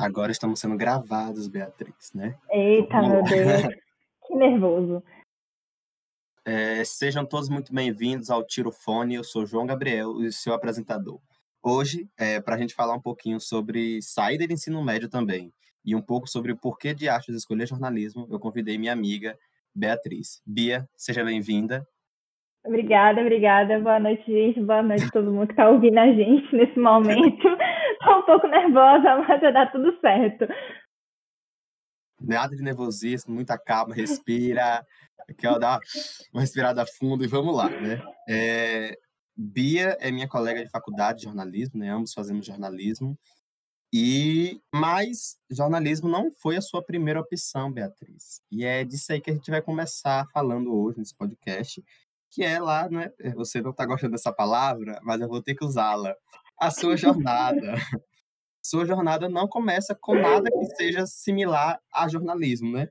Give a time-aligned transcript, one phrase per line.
[0.00, 2.36] Agora estamos sendo gravados, Beatriz, né?
[2.52, 3.62] Eita, meu Deus.
[4.24, 5.02] que nervoso.
[6.44, 9.16] É, sejam todos muito bem-vindos ao Tiro Fone.
[9.16, 11.18] Eu sou João Gabriel, o seu apresentador.
[11.60, 15.52] Hoje, é, para a gente falar um pouquinho sobre saída de ensino médio também
[15.84, 19.36] e um pouco sobre o porquê de achos escolher jornalismo, eu convidei minha amiga
[19.74, 20.40] Beatriz.
[20.46, 21.84] Bia, seja bem-vinda.
[22.64, 23.80] Obrigada, obrigada.
[23.80, 24.60] Boa noite, gente.
[24.60, 27.48] Boa noite a todo mundo que está ouvindo a gente nesse momento.
[28.16, 30.46] Um pouco nervosa, mas vai dar tudo certo.
[32.20, 34.84] Nada de nervosismo, muita calma, respira.
[35.46, 35.78] Ó, dá
[36.32, 38.02] uma respirada fundo e vamos lá, né?
[38.28, 38.98] É,
[39.36, 41.90] Bia é minha colega de faculdade de jornalismo, né?
[41.90, 43.16] Ambos fazemos jornalismo.
[43.92, 48.42] E mas jornalismo não foi a sua primeira opção, Beatriz.
[48.50, 51.82] E é disso aí que a gente vai começar falando hoje nesse podcast,
[52.30, 53.12] que é lá, né?
[53.36, 56.14] Você não está gostando dessa palavra, mas eu vou ter que usá-la.
[56.60, 57.74] A sua jornada.
[58.62, 62.88] sua jornada não começa com nada que seja similar a jornalismo, né?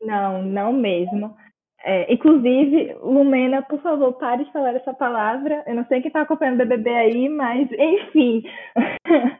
[0.00, 1.36] Não, não mesmo.
[1.82, 5.62] É, inclusive, Lumena, por favor, pare de falar essa palavra.
[5.66, 8.42] Eu não sei quem está acompanhando o BBB aí, mas, enfim.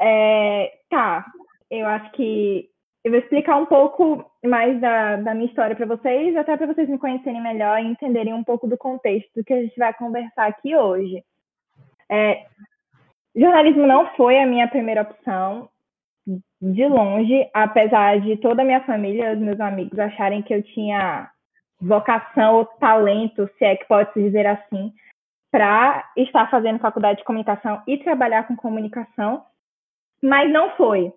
[0.00, 1.26] é, tá,
[1.70, 2.70] eu acho que
[3.04, 6.88] eu vou explicar um pouco mais da, da minha história para vocês, até para vocês
[6.88, 10.74] me conhecerem melhor e entenderem um pouco do contexto que a gente vai conversar aqui
[10.76, 11.22] hoje.
[12.10, 12.44] É,
[13.34, 15.68] jornalismo não foi a minha primeira opção,
[16.60, 21.28] de longe, apesar de toda a minha família, os meus amigos acharem que eu tinha
[21.80, 24.92] vocação ou talento, se é que pode se dizer assim,
[25.50, 29.44] para estar fazendo faculdade de comunicação e trabalhar com comunicação,
[30.22, 31.12] mas não foi.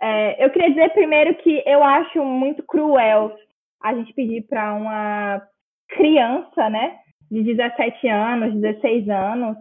[0.00, 3.36] É, eu queria dizer primeiro que eu acho muito cruel
[3.82, 5.42] a gente pedir para uma
[5.88, 6.98] criança, né,
[7.30, 9.56] de 17 anos, 16 anos,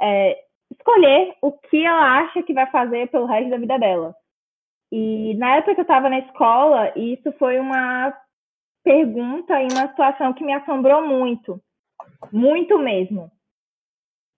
[0.00, 0.38] é,
[0.70, 4.14] escolher o que ela acha que vai fazer pelo resto da vida dela.
[4.92, 8.14] E na época que eu estava na escola, isso foi uma
[8.84, 11.60] pergunta e uma situação que me assombrou muito,
[12.32, 13.30] muito mesmo.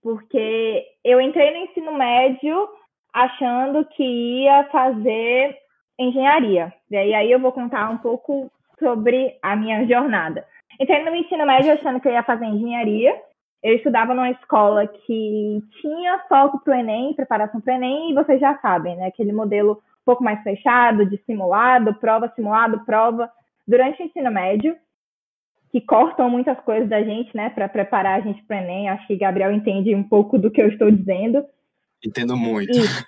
[0.01, 2.67] Porque eu entrei no ensino médio
[3.13, 5.57] achando que ia fazer
[5.99, 6.73] engenharia.
[6.89, 10.47] E aí eu vou contar um pouco sobre a minha jornada.
[10.79, 13.19] Entrei no ensino médio achando que eu ia fazer engenharia.
[13.63, 18.13] Eu estudava numa escola que tinha foco para o Enem, preparação para o Enem, e
[18.13, 19.07] vocês já sabem, né?
[19.07, 23.29] Aquele modelo um pouco mais fechado, de simulado, prova, simulado, prova
[23.67, 24.77] durante o ensino médio,
[25.71, 28.89] que cortam muitas coisas da gente, né, para preparar a gente para o Enem.
[28.89, 31.43] Acho que Gabriel entende um pouco do que eu estou dizendo.
[32.05, 32.71] Entendo muito.
[32.71, 33.05] Isso.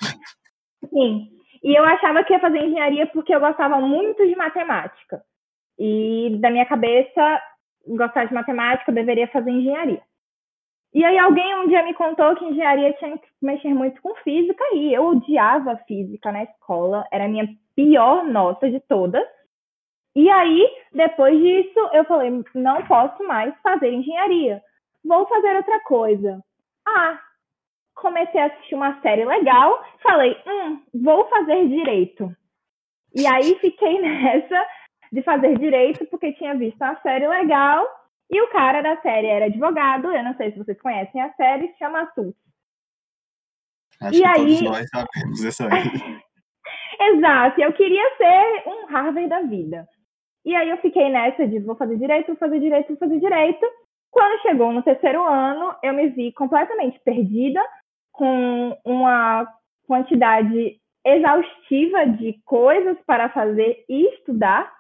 [0.90, 1.30] Sim.
[1.64, 5.22] E eu achava que ia fazer engenharia porque eu gostava muito de matemática.
[5.78, 7.42] E da minha cabeça,
[7.88, 10.02] gostar de matemática, eu deveria fazer engenharia.
[10.94, 14.64] E aí alguém um dia me contou que engenharia tinha que mexer muito com física
[14.74, 19.24] e eu odiava física na escola, era a minha pior nota de todas.
[20.16, 24.62] E aí, depois disso, eu falei, não posso mais fazer engenharia.
[25.06, 26.44] Vou fazer outra coisa.
[26.88, 27.20] Ah,
[27.94, 32.36] comecei a assistir uma série legal, falei, hum, vou fazer direito.
[33.16, 34.66] E aí fiquei nessa
[35.12, 37.88] de fazer direito porque tinha visto uma série legal
[38.30, 40.12] e o cara da série era advogado.
[40.12, 42.34] Eu não sei se vocês conhecem a série, se chama Sus.
[44.02, 44.38] Acho e que aí...
[44.38, 46.20] todos nós sabemos essa aí.
[47.02, 49.88] Exato, eu queria ser um Harvard da vida.
[50.46, 53.66] E aí eu fiquei nessa de vou fazer direito, vou fazer direito, vou fazer direito.
[54.12, 57.62] Quando chegou no terceiro ano, eu me vi completamente perdida,
[58.12, 59.48] com uma
[59.88, 64.72] quantidade exaustiva de coisas para fazer e estudar.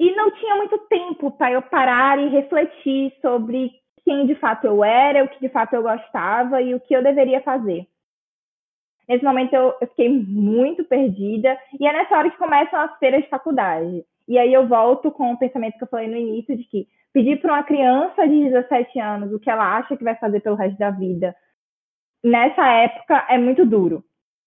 [0.00, 3.70] E não tinha muito tempo para eu parar e refletir sobre
[4.02, 7.02] quem de fato eu era, o que de fato eu gostava e o que eu
[7.02, 7.86] deveria fazer.
[9.06, 13.28] Nesse momento eu, fiquei muito perdida e é nessa hora que começam as feiras de
[13.28, 14.02] faculdade.
[14.26, 17.38] E aí eu volto com o pensamento que eu falei no início de que pedir
[17.38, 20.78] para uma criança de 17 anos o que ela acha que vai fazer pelo resto
[20.78, 21.36] da vida,
[22.24, 24.02] nessa época é muito duro.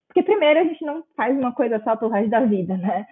[0.07, 3.06] Porque primeiro a gente não faz uma coisa só pelo resto da vida, né?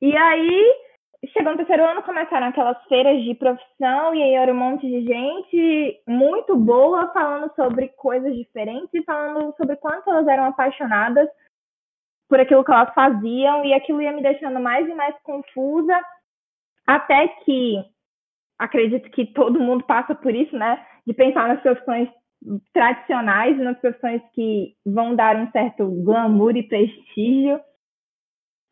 [0.00, 0.89] E aí,
[1.28, 5.04] chegou no terceiro ano, começaram aquelas feiras de profissão e aí era um monte de
[5.06, 11.28] gente muito boa falando sobre coisas diferentes e falando sobre quanto elas eram apaixonadas
[12.28, 16.00] por aquilo que elas faziam e aquilo ia me deixando mais e mais confusa,
[16.86, 17.84] até que
[18.58, 20.84] acredito que todo mundo passa por isso, né?
[21.06, 22.08] De pensar nas profissões
[22.72, 27.60] tradicionais nas profissões que vão dar um certo glamour e prestígio.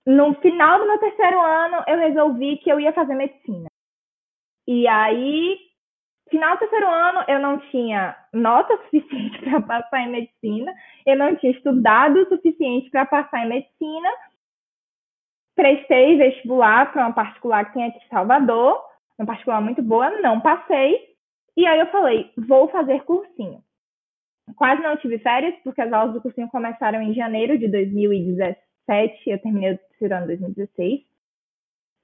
[0.09, 3.69] No final do meu terceiro ano, eu resolvi que eu ia fazer medicina.
[4.67, 5.59] E aí
[6.31, 10.75] final do terceiro ano, eu não tinha nota suficiente para passar em medicina,
[11.05, 14.09] eu não tinha estudado o suficiente para passar em medicina.
[15.55, 18.83] Prestei vestibular para uma particular que tem aqui em Salvador,
[19.19, 21.07] uma particular muito boa, não passei.
[21.55, 23.63] E aí eu falei, vou fazer cursinho.
[24.57, 28.68] Quase não tive férias, porque as aulas do cursinho começaram em janeiro de 2017,
[29.27, 31.01] eu terminei o terceiro ano em 2016.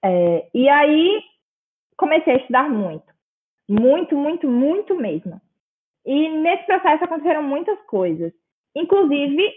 [0.04, 1.22] É, e aí
[1.96, 3.12] comecei a estudar muito.
[3.68, 5.40] Muito, muito, muito mesmo.
[6.04, 8.32] E nesse processo aconteceram muitas coisas.
[8.74, 9.50] Inclusive,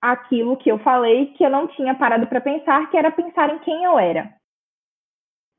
[0.00, 3.58] aquilo que eu falei que eu não tinha parado para pensar, que era pensar em
[3.60, 4.32] quem eu era.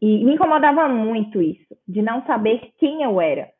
[0.02, 3.52] E me incomodava muito isso, de não saber quem eu era.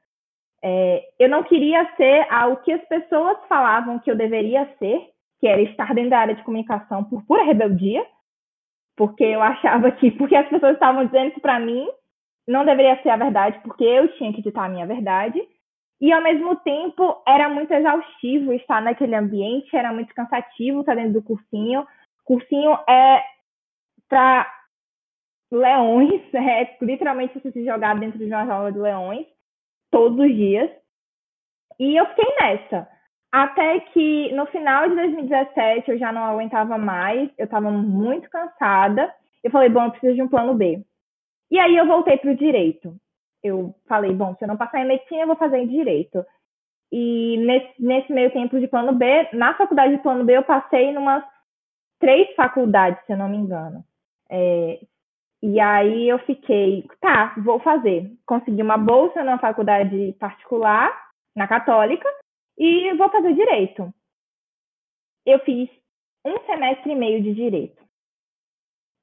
[0.64, 5.48] É, eu não queria ser o que as pessoas falavam que eu deveria ser, que
[5.48, 8.06] era estar dentro da área de comunicação por pura rebeldia,
[8.96, 11.88] porque eu achava que, porque as pessoas estavam dizendo isso para mim,
[12.48, 15.42] não deveria ser a verdade, porque eu tinha que ditar a minha verdade.
[16.02, 21.14] E ao mesmo tempo era muito exaustivo estar naquele ambiente, era muito cansativo estar dentro
[21.14, 21.86] do cursinho.
[22.26, 23.24] Cursinho é
[24.08, 24.52] para
[25.52, 29.28] leões, é literalmente você se jogar dentro de uma jaula de leões
[29.92, 30.70] todos os dias.
[31.80, 32.99] E eu fiquei nessa.
[33.32, 39.14] Até que no final de 2017 eu já não aguentava mais, eu estava muito cansada.
[39.44, 40.84] Eu falei, bom, eu preciso de um plano B.
[41.52, 42.96] E aí eu voltei para o direito.
[43.44, 46.26] Eu falei, bom, se eu não passar em medicina, eu vou fazer em direito.
[46.92, 50.86] E nesse, nesse meio tempo de plano B, na faculdade de plano B, eu passei
[50.86, 51.24] em umas
[52.00, 53.84] três faculdades, se eu não me engano.
[54.30, 54.80] É,
[55.42, 58.12] e aí eu fiquei, tá, vou fazer.
[58.26, 60.92] Consegui uma bolsa numa faculdade particular,
[61.36, 62.10] na Católica,
[62.60, 63.92] e vou fazer direito.
[65.26, 65.70] Eu fiz
[66.26, 67.82] um semestre e meio de direito.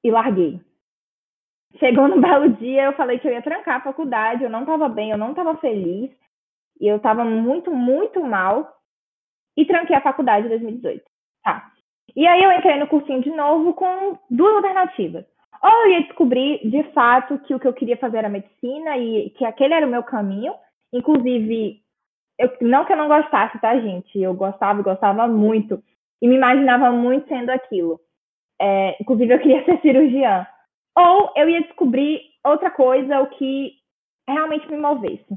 [0.03, 0.61] E larguei.
[1.79, 4.87] Chegou no belo dia, eu falei que eu ia trancar a faculdade, eu não estava
[4.87, 6.11] bem, eu não estava feliz,
[6.79, 8.77] e eu estava muito, muito mal,
[9.57, 11.03] e tranquei a faculdade em 2018.
[11.43, 11.71] Tá.
[12.15, 15.25] E aí eu entrei no cursinho de novo com duas alternativas.
[15.61, 19.31] Ou eu ia descobrir, de fato, que o que eu queria fazer era medicina e
[19.31, 20.53] que aquele era o meu caminho.
[20.93, 21.81] Inclusive,
[22.39, 24.19] eu, não que eu não gostasse, tá, gente?
[24.19, 25.81] Eu gostava, gostava muito.
[26.21, 27.99] E me imaginava muito sendo aquilo.
[28.59, 30.47] É, inclusive, eu queria ser cirurgiã
[30.97, 33.73] ou eu ia descobrir outra coisa, o que
[34.27, 35.27] realmente me movesse.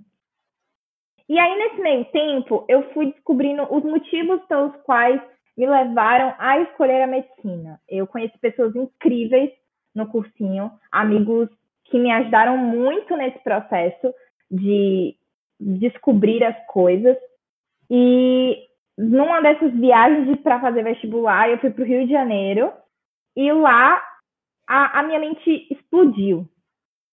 [1.29, 5.21] E aí, nesse meio tempo, eu fui descobrindo os motivos pelos quais
[5.57, 7.79] me levaram a escolher a medicina.
[7.87, 9.51] Eu conheci pessoas incríveis
[9.95, 11.49] no cursinho, amigos
[11.85, 14.15] que me ajudaram muito nesse processo
[14.51, 15.15] de
[15.61, 17.17] descobrir as coisas.
[17.91, 18.57] E
[18.97, 22.73] numa dessas viagens para fazer vestibular, eu fui para o Rio de Janeiro
[23.37, 24.03] e lá
[24.69, 26.47] a, a minha mente explodiu.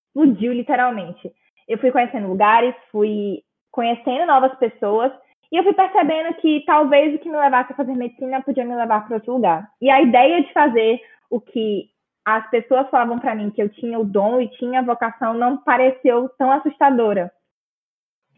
[0.07, 1.31] Explodiu, literalmente.
[1.67, 3.41] Eu fui conhecendo lugares, fui
[3.71, 5.11] conhecendo novas pessoas
[5.51, 8.75] e eu fui percebendo que talvez o que me levasse a fazer medicina podia me
[8.75, 9.69] levar para outro lugar.
[9.81, 11.89] E a ideia de fazer o que
[12.25, 15.57] as pessoas falavam para mim que eu tinha o dom e tinha a vocação não
[15.57, 17.31] pareceu tão assustadora.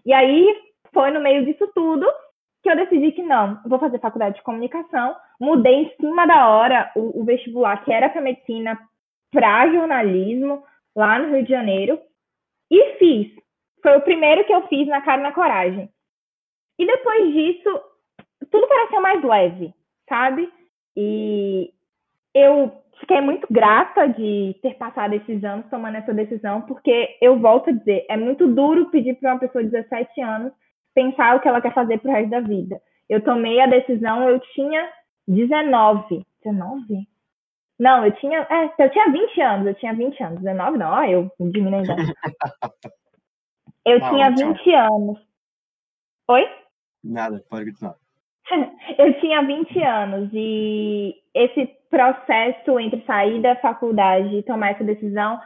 [0.05, 0.55] E aí
[0.93, 2.05] foi no meio disso tudo
[2.61, 5.15] que eu decidi que não, vou fazer faculdade de comunicação.
[5.39, 8.77] Mudei em cima da hora o, o vestibular que era para medicina
[9.31, 10.63] para jornalismo
[10.95, 11.99] lá no Rio de Janeiro
[12.69, 13.31] e fiz.
[13.81, 15.89] Foi o primeiro que eu fiz na cara na coragem.
[16.77, 17.81] E depois disso,
[18.51, 19.73] tudo pareceu mais leve,
[20.07, 20.51] sabe?
[20.95, 21.73] E
[22.33, 27.69] eu fiquei muito grata de ter passado esses anos tomando essa decisão, porque eu volto
[27.69, 30.53] a dizer, é muito duro pedir para uma pessoa de 17 anos
[30.93, 32.81] pensar o que ela quer fazer pro resto da vida.
[33.07, 34.89] Eu tomei a decisão, eu tinha
[35.27, 36.25] 19.
[36.43, 37.07] 19?
[37.79, 38.45] Não, eu tinha.
[38.49, 40.41] É, eu tinha 20 anos, eu tinha 20 anos.
[40.41, 41.95] 19 não, ó, eu diminui a
[43.85, 45.17] Eu tinha 20 anos.
[46.27, 46.47] Oi?
[47.03, 47.95] Nada, pode continuar.
[48.97, 55.39] eu tinha 20 anos e esse processo entre sair da faculdade e tomar essa decisão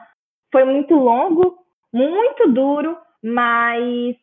[0.52, 1.58] foi muito longo,
[1.92, 4.16] muito duro, mas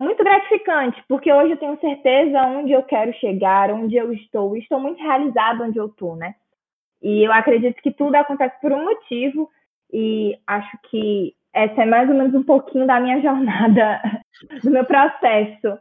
[0.00, 4.80] muito gratificante, porque hoje eu tenho certeza onde eu quero chegar, onde eu estou, estou
[4.80, 6.34] muito realizada onde eu estou, né?
[7.02, 9.50] E eu acredito que tudo acontece por um motivo,
[9.92, 14.00] e acho que essa é mais ou menos um pouquinho da minha jornada,
[14.62, 15.78] do meu processo.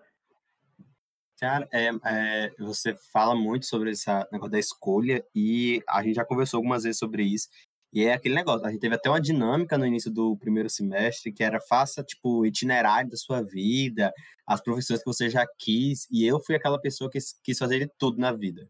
[1.40, 6.26] Cara, é, é, você fala muito sobre esse negócio da escolha, e a gente já
[6.26, 7.50] conversou algumas vezes sobre isso.
[7.92, 11.32] E é aquele negócio, a gente teve até uma dinâmica no início do primeiro semestre,
[11.32, 14.12] que era faça, tipo, itinerário da sua vida,
[14.48, 17.92] as profissões que você já quis, e eu fui aquela pessoa que quis fazer de
[17.98, 18.68] tudo na vida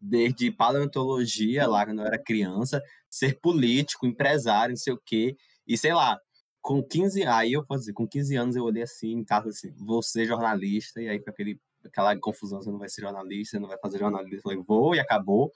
[0.00, 5.36] desde paleontologia, lá quando eu era criança, ser político, empresário, não sei o quê.
[5.66, 6.18] E sei lá,
[6.60, 9.72] com 15, aí eu posso dizer, com 15 anos eu olhei assim em casa assim,
[9.78, 13.60] vou ser jornalista, e aí com aquele, aquela confusão, você não vai ser jornalista, você
[13.60, 15.52] não vai fazer jornalista, eu falei, vou, e acabou.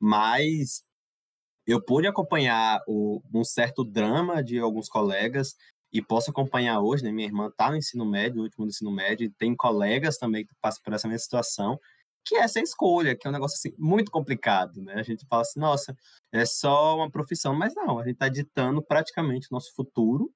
[0.00, 0.82] Mas
[1.66, 5.56] eu pude acompanhar o, um certo drama de alguns colegas,
[5.92, 7.10] e posso acompanhar hoje, né?
[7.10, 10.44] Minha irmã está no ensino médio, no último do ensino médio, e tem colegas também
[10.44, 11.80] que passam por essa mesma situação,
[12.24, 14.94] que é essa escolha, que é um negócio assim, muito complicado, né?
[14.94, 15.96] A gente fala assim, nossa,
[16.32, 20.30] é só uma profissão, mas não, a gente está ditando praticamente o nosso futuro,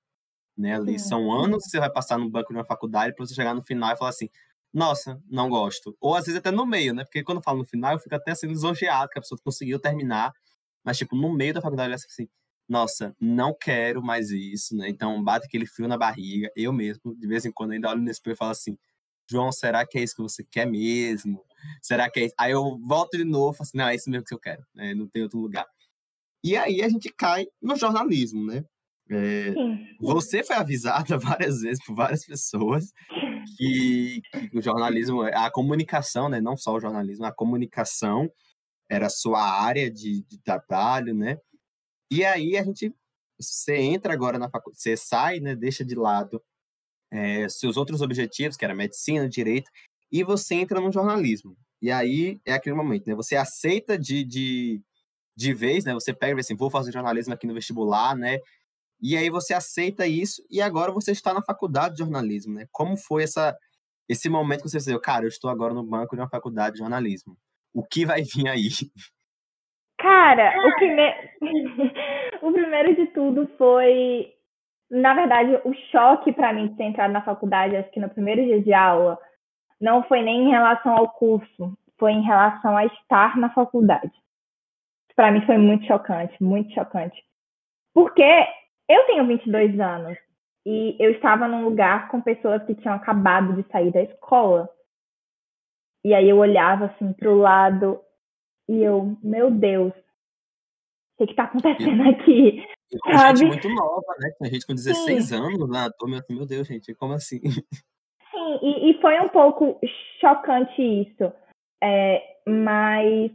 [0.57, 0.77] né?
[0.77, 1.09] Ali Sim.
[1.09, 3.63] são anos que você vai passar no banco de uma faculdade para você chegar no
[3.63, 4.31] final e falar assim,
[4.73, 5.97] nossa, não gosto.
[6.01, 7.05] Ou às vezes até no meio, né?
[7.05, 9.79] Porque quando eu falo no final, eu fico até sendo lisonjeado que a pessoa conseguiu
[9.79, 10.33] terminar,
[10.85, 12.29] mas tipo, no meio da faculdade, assim,
[12.69, 14.89] nossa, não quero mais isso, né?
[14.89, 16.51] Então bate aquele frio na barriga.
[16.57, 18.79] Eu mesmo, de vez em quando, ainda olho no espelho e falo assim,
[19.31, 21.45] João, será que é isso que você quer mesmo?
[21.83, 22.35] Será que é isso?
[22.39, 24.65] Aí eu volto de novo e falo assim, não, é isso mesmo que eu quero,
[24.75, 24.95] né?
[24.95, 25.67] não tem outro lugar.
[26.43, 28.65] E aí a gente cai no jornalismo, né?
[29.11, 29.53] É,
[30.01, 32.93] você foi avisada várias vezes por várias pessoas
[33.57, 36.41] que, que, o jornalismo, a comunicação, né?
[36.41, 38.31] Não só o jornalismo, a comunicação
[38.89, 41.39] era a sua área de, de trabalho, né?
[42.11, 42.95] E aí a gente,
[43.41, 45.57] você entra agora na faculdade, você sai, né?
[45.57, 46.43] Deixa de lado
[47.13, 49.71] é, seus outros objetivos, que era medicina, direito,
[50.11, 51.57] e você entra no jornalismo.
[51.81, 53.15] E aí é aquele momento, né?
[53.15, 54.83] Você aceita de, de,
[55.37, 55.93] de vez, né?
[55.95, 58.39] Você pega e assim, vou fazer jornalismo aqui no vestibular, né?
[59.03, 62.67] E aí você aceita isso e agora você está na faculdade de jornalismo, né?
[62.71, 63.57] Como foi essa,
[64.09, 66.79] esse momento que você disse, cara, eu estou agora no banco de uma faculdade de
[66.79, 67.37] jornalismo.
[67.75, 68.69] O que vai vir aí?
[69.99, 71.15] Cara, o, prime...
[72.43, 74.33] o primeiro de tudo foi,
[74.89, 78.45] na verdade, o choque para mim de ter entrado na faculdade, acho que no primeiro
[78.45, 79.19] dia de aula,
[79.81, 84.13] não foi nem em relação ao curso, foi em relação a estar na faculdade.
[85.17, 87.21] Para mim foi muito chocante, muito chocante.
[87.93, 88.47] Porque
[88.93, 90.19] eu tenho 22 anos
[90.67, 94.69] e eu estava num lugar com pessoas que tinham acabado de sair da escola.
[96.05, 98.01] E aí eu olhava assim para o lado
[98.69, 99.93] e eu, meu Deus,
[101.19, 102.65] o que está acontecendo aqui?
[102.93, 103.39] E com sabe?
[103.39, 104.31] gente muito nova, né?
[104.39, 105.37] Com gente com 16 Sim.
[105.37, 107.41] anos lá, meu, meu Deus, gente, como assim?
[107.41, 109.81] Sim, e, e foi um pouco
[110.21, 111.33] chocante isso.
[111.83, 113.33] É, mas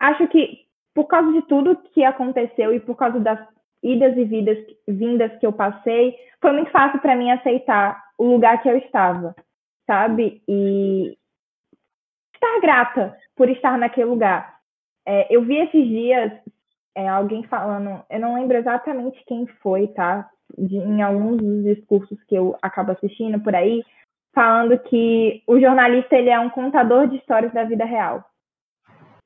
[0.00, 3.38] acho que por causa de tudo que aconteceu e por causa das
[3.82, 8.60] idas e vidas, vindas que eu passei, foi muito fácil para mim aceitar o lugar
[8.62, 9.34] que eu estava,
[9.86, 10.42] sabe?
[10.48, 11.16] E
[12.34, 14.58] estar grata por estar naquele lugar.
[15.06, 16.32] É, eu vi esses dias
[16.94, 20.28] é, alguém falando, eu não lembro exatamente quem foi, tá?
[20.56, 23.84] De, em alguns dos discursos que eu acabo assistindo por aí,
[24.34, 28.24] falando que o jornalista ele é um contador de histórias da vida real.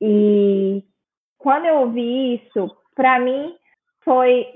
[0.00, 0.84] E
[1.38, 3.54] quando eu ouvi isso, para mim
[4.04, 4.46] foi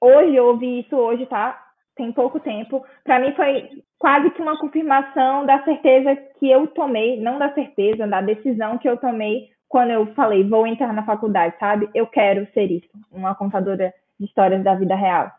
[0.00, 1.60] hoje eu ouvi isso hoje, tá?
[1.94, 2.84] Tem pouco tempo.
[3.04, 8.06] Para mim foi quase que uma confirmação da certeza que eu tomei, não da certeza,
[8.06, 11.88] da decisão que eu tomei quando eu falei vou entrar na faculdade, sabe?
[11.94, 15.30] Eu quero ser isso, uma contadora de histórias da vida real.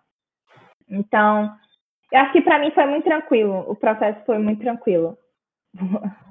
[0.90, 1.56] Então,
[2.12, 3.64] eu acho que para mim foi muito tranquilo.
[3.68, 5.18] O processo foi muito tranquilo.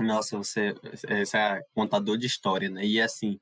[0.00, 2.82] Nossa, você, você é contador de história, né?
[2.84, 3.38] E assim,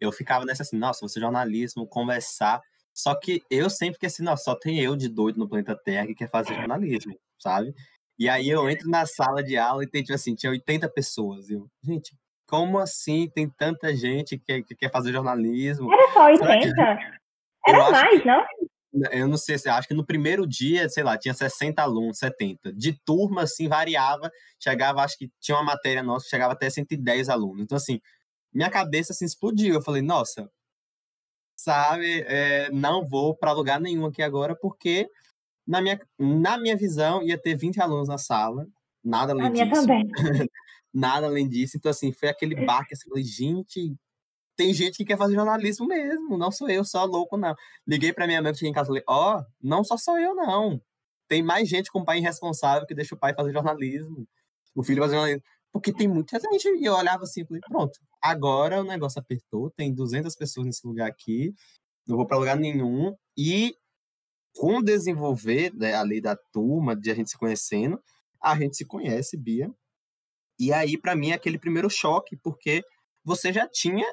[0.00, 2.60] eu ficava nessa assim, nossa, você é jornalismo, conversar.
[2.94, 6.06] Só que eu sempre fiquei assim, nossa, só tem eu de doido no planeta Terra
[6.06, 7.74] que quer fazer jornalismo, sabe?
[8.18, 11.50] E aí eu entro na sala de aula e tem, tipo assim, tinha 80 pessoas.
[11.50, 15.92] Eu, gente, como assim tem tanta gente que, que quer fazer jornalismo?
[15.92, 16.98] Era só 80?
[17.68, 18.44] Era mais, que, não?
[19.10, 22.72] Eu não sei, acho que no primeiro dia, sei lá, tinha 60 alunos, 70.
[22.72, 24.30] De turma, assim, variava.
[24.58, 27.62] Chegava, acho que tinha uma matéria nossa que chegava até 110 alunos.
[27.62, 28.00] Então, assim,
[28.56, 29.74] minha cabeça assim explodiu.
[29.74, 30.50] Eu falei, nossa,
[31.54, 35.06] sabe, é, não vou para lugar nenhum aqui agora, porque
[35.66, 38.66] na minha, na minha visão ia ter 20 alunos na sala,
[39.04, 39.64] nada além a disso.
[39.64, 40.08] Minha também.
[40.92, 41.76] nada além disso.
[41.76, 43.94] Então, assim, foi aquele baque, assim, falei, gente,
[44.56, 47.54] tem gente que quer fazer jornalismo mesmo, não sou eu só louco, não.
[47.86, 50.18] Liguei para minha mãe que tinha em casa e falei, ó, oh, não só sou
[50.18, 50.80] eu, não.
[51.28, 54.26] Tem mais gente com pai irresponsável que deixa o pai fazer jornalismo.
[54.74, 55.42] O filho fazer jornalismo.
[55.76, 56.68] Porque tem muita gente.
[56.68, 60.86] E eu olhava assim e falei, pronto, agora o negócio apertou, tem 200 pessoas nesse
[60.86, 61.54] lugar aqui,
[62.08, 63.14] não vou para lugar nenhum.
[63.36, 63.76] E
[64.56, 68.02] com desenvolver né, a lei da turma, de a gente se conhecendo,
[68.40, 69.70] a gente se conhece, Bia.
[70.58, 72.82] E aí, para mim, é aquele primeiro choque, porque
[73.22, 74.06] você já tinha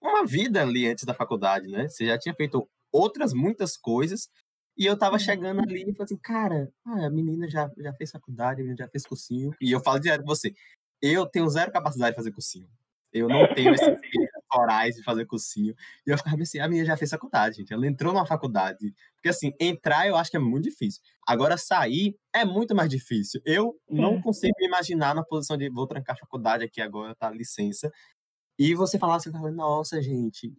[0.00, 1.88] uma vida ali antes da faculdade, né?
[1.88, 4.28] Você já tinha feito outras muitas coisas,
[4.76, 8.12] e eu tava chegando ali e falei assim, cara, ah, a menina já, já fez
[8.12, 9.50] faculdade, já fez cursinho.
[9.60, 10.54] E eu falo direto com você,
[11.02, 12.68] eu tenho zero capacidade de fazer cursinho.
[13.12, 13.84] Eu não tenho esse
[14.48, 15.74] corais de fazer cursinho.
[16.06, 17.72] E eu ficava assim, a minha já fez faculdade, gente.
[17.72, 18.94] Ela entrou numa faculdade.
[19.14, 21.02] Porque assim, entrar eu acho que é muito difícil.
[21.26, 23.40] Agora, sair é muito mais difícil.
[23.44, 27.30] Eu não consigo me imaginar na posição de vou trancar a faculdade aqui agora, tá?
[27.30, 27.90] Licença.
[28.58, 30.52] E você falar assim, nossa, gente,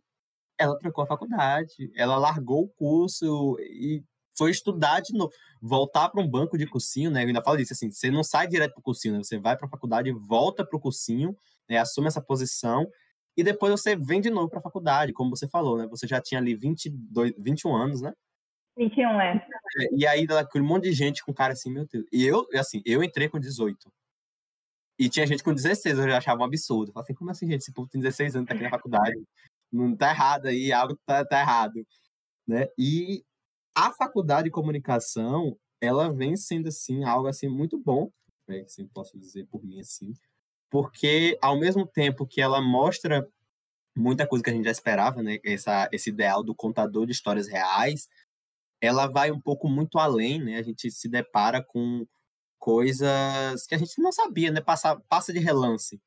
[0.57, 4.03] ela trancou a faculdade, ela largou o curso e
[4.39, 5.31] foi estudar de novo,
[5.61, 7.23] voltar para um banco de cursinho, né?
[7.23, 9.23] Eu ainda falo disso assim, você não sai direto para o cursinho, né?
[9.23, 11.35] Você vai para a faculdade, volta para o cursinho,
[11.67, 11.77] né?
[11.77, 12.89] assume essa posição
[13.35, 15.87] e depois você vem de novo para a faculdade, como você falou, né?
[15.87, 18.13] Você já tinha ali 22, 21 anos, né?
[18.77, 19.35] 21, é.
[19.35, 19.95] é.
[19.95, 22.05] E aí, um monte de gente com cara assim, meu Deus.
[22.11, 23.91] E eu, assim, eu entrei com 18.
[24.97, 26.89] E tinha gente com 16, eu já achava um absurdo.
[26.89, 27.61] Eu falei assim, como assim, gente?
[27.61, 29.21] Esse povo tem 16 anos, tá aqui na faculdade.
[29.71, 31.85] Não tá errado aí, algo tá, tá errado.
[32.47, 32.67] Né?
[32.77, 33.23] E
[33.87, 38.11] a faculdade de comunicação, ela vem sendo, assim, algo, assim, muito bom,
[38.47, 38.61] né?
[38.61, 40.13] assim, posso dizer por mim, assim,
[40.69, 43.27] porque, ao mesmo tempo que ela mostra
[43.95, 45.39] muita coisa que a gente já esperava, né?
[45.43, 48.07] Essa, esse ideal do contador de histórias reais,
[48.81, 50.57] ela vai um pouco muito além, né?
[50.57, 52.05] A gente se depara com
[52.59, 54.61] coisas que a gente não sabia, né?
[54.61, 56.01] Passa, passa de relance.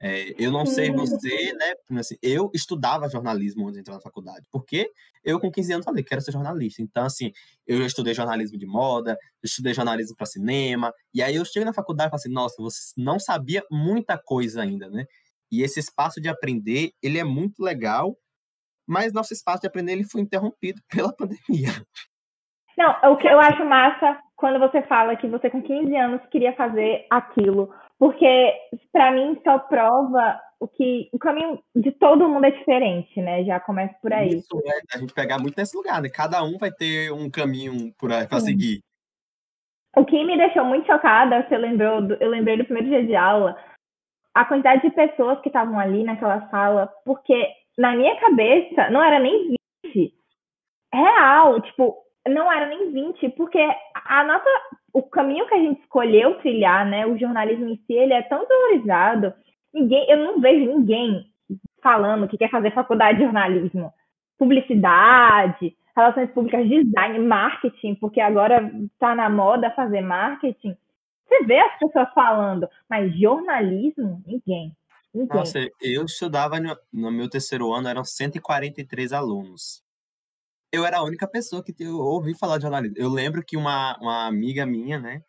[0.00, 1.98] É, eu não sei você, né?
[1.98, 4.90] Assim, eu estudava jornalismo antes de entrar na faculdade, porque
[5.24, 6.80] eu com 15 anos falei que quero ser jornalista.
[6.80, 7.32] Então, assim,
[7.66, 12.08] eu estudei jornalismo de moda, estudei jornalismo para cinema, e aí eu cheguei na faculdade
[12.08, 15.04] e falei assim, nossa, você não sabia muita coisa ainda, né?
[15.50, 18.16] E esse espaço de aprender, ele é muito legal,
[18.86, 21.70] mas nosso espaço de aprender ele foi interrompido pela pandemia.
[22.76, 26.54] Não, o que eu acho massa quando você fala que você com 15 anos queria
[26.54, 28.54] fazer aquilo porque,
[28.92, 33.44] para mim, só prova o que o caminho de todo mundo é diferente, né?
[33.44, 34.36] Já começa por aí.
[34.36, 36.08] Isso, é, a gente pegar muito nesse lugar, né?
[36.08, 38.80] Cada um vai ter um caminho para seguir.
[39.96, 43.16] O que me deixou muito chocada, você lembrou, do, eu lembrei do primeiro dia de
[43.16, 43.56] aula,
[44.34, 49.18] a quantidade de pessoas que estavam ali naquela sala, porque na minha cabeça não era
[49.18, 50.14] nem 20.
[50.92, 51.96] Real, tipo,
[52.28, 53.58] não era nem 20, porque
[53.94, 54.48] a nossa
[54.92, 58.46] o caminho que a gente escolheu trilhar, né, o jornalismo em si, ele é tão
[58.46, 59.32] valorizado.
[59.72, 61.26] Ninguém, eu não vejo ninguém
[61.82, 63.92] falando que quer fazer faculdade de jornalismo,
[64.38, 70.76] publicidade, relações públicas, design, marketing, porque agora está na moda fazer marketing.
[71.26, 74.74] Você vê as pessoas falando, mas jornalismo, ninguém.
[75.14, 75.36] ninguém.
[75.36, 79.86] Nossa, eu estudava no, no meu terceiro ano, eram 143 alunos
[80.72, 82.96] eu era a única pessoa que eu ouvi falar de jornalismo.
[82.98, 85.22] Eu lembro que uma, uma amiga minha, né,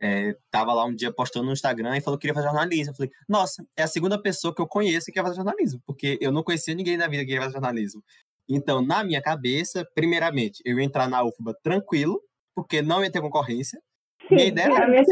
[0.00, 2.92] é, tava lá um dia postando no Instagram e falou que queria fazer jornalismo.
[2.92, 6.18] Eu falei, nossa, é a segunda pessoa que eu conheço que quer fazer jornalismo, porque
[6.20, 8.02] eu não conhecia ninguém na vida que queria fazer jornalismo.
[8.48, 12.20] Então, na minha cabeça, primeiramente, eu ia entrar na UFBA tranquilo,
[12.54, 13.80] porque não ia ter concorrência.
[14.28, 15.04] Sim, minha ideia era minha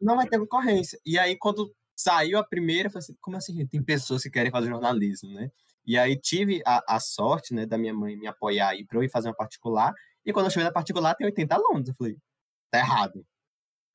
[0.00, 0.98] não vai ter concorrência.
[1.06, 4.50] E aí, quando saiu a primeira, eu falei assim, como assim, tem pessoas que querem
[4.50, 5.50] fazer jornalismo, né?
[5.86, 9.02] E aí tive a, a sorte, né, da minha mãe me apoiar aí para eu
[9.02, 9.92] ir fazer uma particular.
[10.24, 11.88] E quando eu cheguei na particular, tem 80 alunos.
[11.88, 12.16] Eu falei,
[12.70, 13.24] tá errado.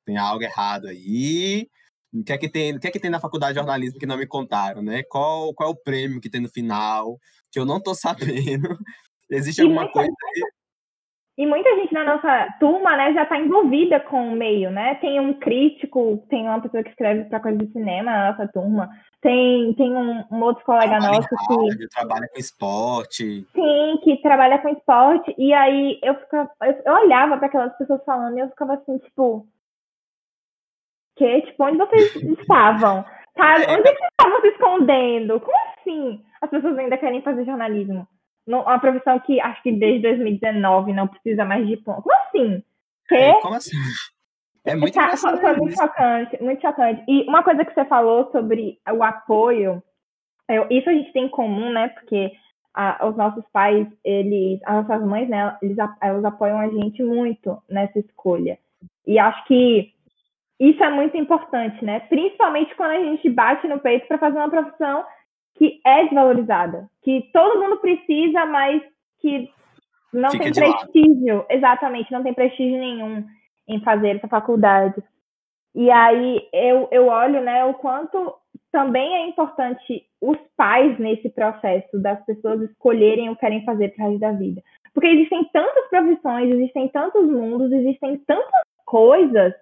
[0.05, 1.69] Tem algo errado aí.
[2.13, 4.05] O que é que tem, o que é que tem na faculdade de jornalismo que
[4.05, 5.03] não me contaram, né?
[5.03, 7.19] Qual, qual é o prêmio que tem no final?
[7.51, 8.77] Que eu não tô sabendo.
[9.29, 10.56] Existe alguma coisa aí?
[11.37, 14.95] E muita gente na nossa turma, né, já está envolvida com o meio, né?
[14.95, 18.89] Tem um crítico, tem uma pessoa que escreve para coisa de cinema na nossa turma.
[19.21, 23.47] Tem, tem um, um outro colega trabalha nosso rádio, que trabalha com esporte.
[23.53, 25.35] Sim, que trabalha com esporte.
[25.37, 26.49] E aí eu ficava,
[26.85, 29.45] eu, olhava para aquelas pessoas falando e eu ficava assim, tipo,
[31.17, 31.41] que?
[31.41, 33.05] Tipo, onde vocês estavam?
[33.37, 33.63] Sabe?
[33.63, 33.77] É.
[33.77, 35.39] Onde é que estavam se escondendo?
[35.39, 36.23] Como assim?
[36.41, 38.07] As pessoas ainda querem fazer jornalismo?
[38.47, 42.01] Uma profissão que acho que desde 2019 não precisa mais de ponto.
[42.01, 42.63] Como assim?
[43.07, 43.15] Que?
[43.15, 43.77] É, como assim?
[44.65, 47.03] É muito tá, Foi muito chocante, muito chocante.
[47.07, 49.81] E uma coisa que você falou sobre o apoio,
[50.49, 51.89] eu, isso a gente tem em comum, né?
[51.89, 52.33] Porque
[52.73, 55.57] a, os nossos pais, eles, as nossas mães, né?
[55.61, 58.57] Eles, elas apoiam a gente muito nessa escolha.
[59.05, 59.93] E acho que
[60.59, 62.01] isso é muito importante, né?
[62.01, 65.05] Principalmente quando a gente bate no peito para fazer uma profissão
[65.57, 68.81] que é desvalorizada, que todo mundo precisa, mas
[69.19, 69.49] que
[70.13, 73.25] não Fica tem prestígio, exatamente, não tem prestígio nenhum
[73.67, 75.03] em fazer essa faculdade.
[75.75, 78.33] E aí eu, eu olho, né, o quanto
[78.71, 84.05] também é importante os pais nesse processo das pessoas escolherem o que querem fazer para
[84.05, 84.61] resto da vida.
[84.93, 89.53] Porque existem tantas profissões, existem tantos mundos, existem tantas coisas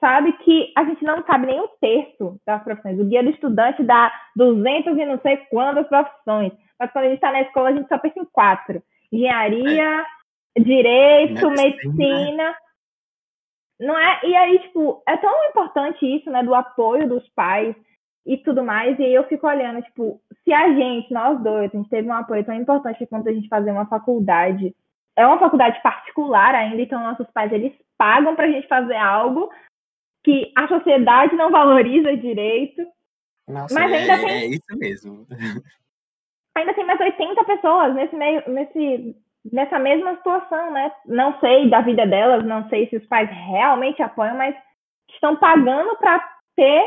[0.00, 2.98] sabe que a gente não sabe nem um terço das profissões.
[2.98, 6.52] O guia do estudante dá 200 e não sei quantas profissões.
[6.78, 8.82] Mas quando a gente está na escola, a gente só pensa em quatro.
[9.12, 10.06] Engenharia,
[10.56, 10.60] é.
[10.60, 11.94] direito, medicina.
[11.94, 12.54] medicina.
[13.80, 14.20] Não é?
[14.24, 16.42] E aí, tipo, é tão importante isso, né?
[16.42, 17.74] Do apoio dos pais
[18.26, 18.98] e tudo mais.
[18.98, 22.12] E aí eu fico olhando, tipo, se a gente, nós dois, a gente teve um
[22.12, 24.74] apoio tão importante quanto a gente fazer uma faculdade,
[25.16, 29.50] é uma faculdade particular ainda, então nossos pais, eles pagam para a gente fazer algo
[30.28, 32.86] que a sociedade não valoriza direito.
[33.48, 34.28] Nossa, mas ainda é, tem...
[34.28, 35.26] é isso mesmo.
[36.54, 39.16] Ainda tem mais 80 pessoas nesse meio, nesse,
[39.52, 40.90] nessa mesma situação, né?
[41.06, 44.56] Não sei da vida delas, não sei se os pais realmente apoiam, mas
[45.08, 46.18] estão pagando para
[46.56, 46.82] ter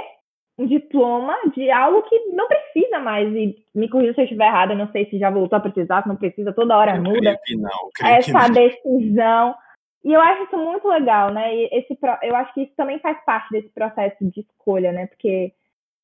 [0.60, 3.34] um diploma de algo que não precisa mais.
[3.34, 6.10] E me corrija se eu estiver errada, não sei se já voltou a precisar, se
[6.10, 7.40] não precisa, toda hora eu muda.
[7.46, 9.56] Que não, essa que decisão.
[10.04, 11.56] E eu acho isso muito legal, né?
[11.56, 15.08] E esse, eu acho que isso também faz parte desse processo de escolha, né?
[15.08, 15.54] Porque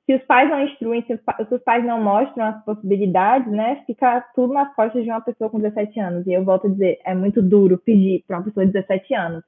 [0.06, 4.54] se os pais não instruem, se os, pais não mostram as possibilidades, né, fica tudo
[4.54, 6.26] nas costas de uma pessoa com 17 anos.
[6.26, 9.44] E eu volto a dizer, é muito duro pedir para uma pessoa de 17 anos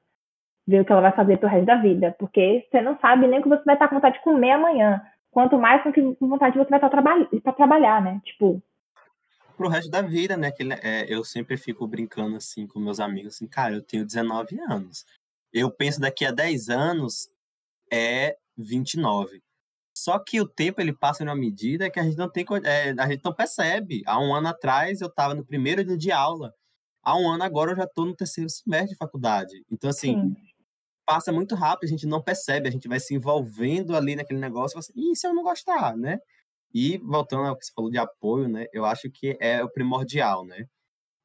[0.68, 3.40] ver o que ela vai fazer pro resto da vida, porque você não sabe nem
[3.40, 5.02] o que você vai estar com vontade de comer amanhã.
[5.32, 8.22] Quanto mais com vontade você vai estar para trabalhar, né?
[8.24, 8.62] Tipo,
[9.60, 10.54] pro resto da vida, né?
[10.54, 14.58] Que é, eu sempre fico brincando assim com meus amigos, assim, cara, eu tenho 19
[14.62, 15.06] anos.
[15.52, 17.30] Eu penso daqui a 10 anos
[17.92, 19.44] é 29.
[19.94, 22.92] Só que o tempo ele passa em uma medida que a gente não tem, é,
[22.98, 24.02] a gente não percebe.
[24.06, 26.54] Há um ano atrás eu estava no primeiro dia de aula.
[27.04, 29.62] Há um ano agora eu já estou no terceiro semestre de faculdade.
[29.70, 30.36] Então assim, Sim.
[31.06, 34.78] passa muito rápido, a gente não percebe, a gente vai se envolvendo ali naquele negócio,
[34.78, 36.20] e, assim, e se eu não gostar, né?
[36.74, 38.68] E voltando ao que você falou de apoio, né?
[38.72, 40.66] Eu acho que é o primordial, né?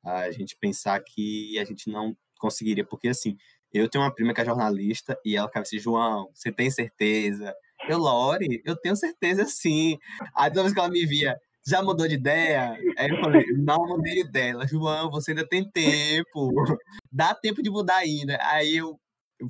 [0.04, 3.36] A gente pensar que a gente não conseguiria, porque assim,
[3.72, 7.54] eu tenho uma prima que é jornalista e ela fala assim, João, você tem certeza?
[7.88, 9.98] Eu, Lore, eu tenho certeza sim.
[10.34, 12.78] Aí toda vez que ela me via, já mudou de ideia?
[12.96, 14.52] Aí eu falei, não mudei de ideia.
[14.52, 16.50] Ela, João, você ainda tem tempo.
[17.10, 18.38] Dá tempo de mudar ainda.
[18.42, 18.98] Aí eu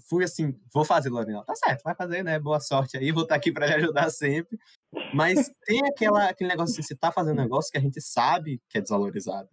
[0.08, 1.44] fui assim, vou fazer, Lorena.
[1.44, 2.38] Tá certo, vai fazer, né?
[2.38, 4.58] Boa sorte aí, vou estar aqui para te ajudar sempre.
[5.12, 8.60] Mas tem aquela, aquele negócio assim, você tá fazendo um negócio que a gente sabe
[8.68, 9.48] que é desvalorizado.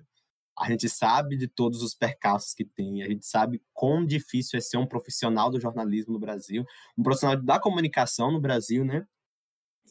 [0.58, 4.62] A gente sabe de todos os percalços que tem, a gente sabe quão difícil é
[4.62, 6.66] ser um profissional do jornalismo no Brasil,
[6.98, 9.08] um profissional da comunicação no Brasil, né?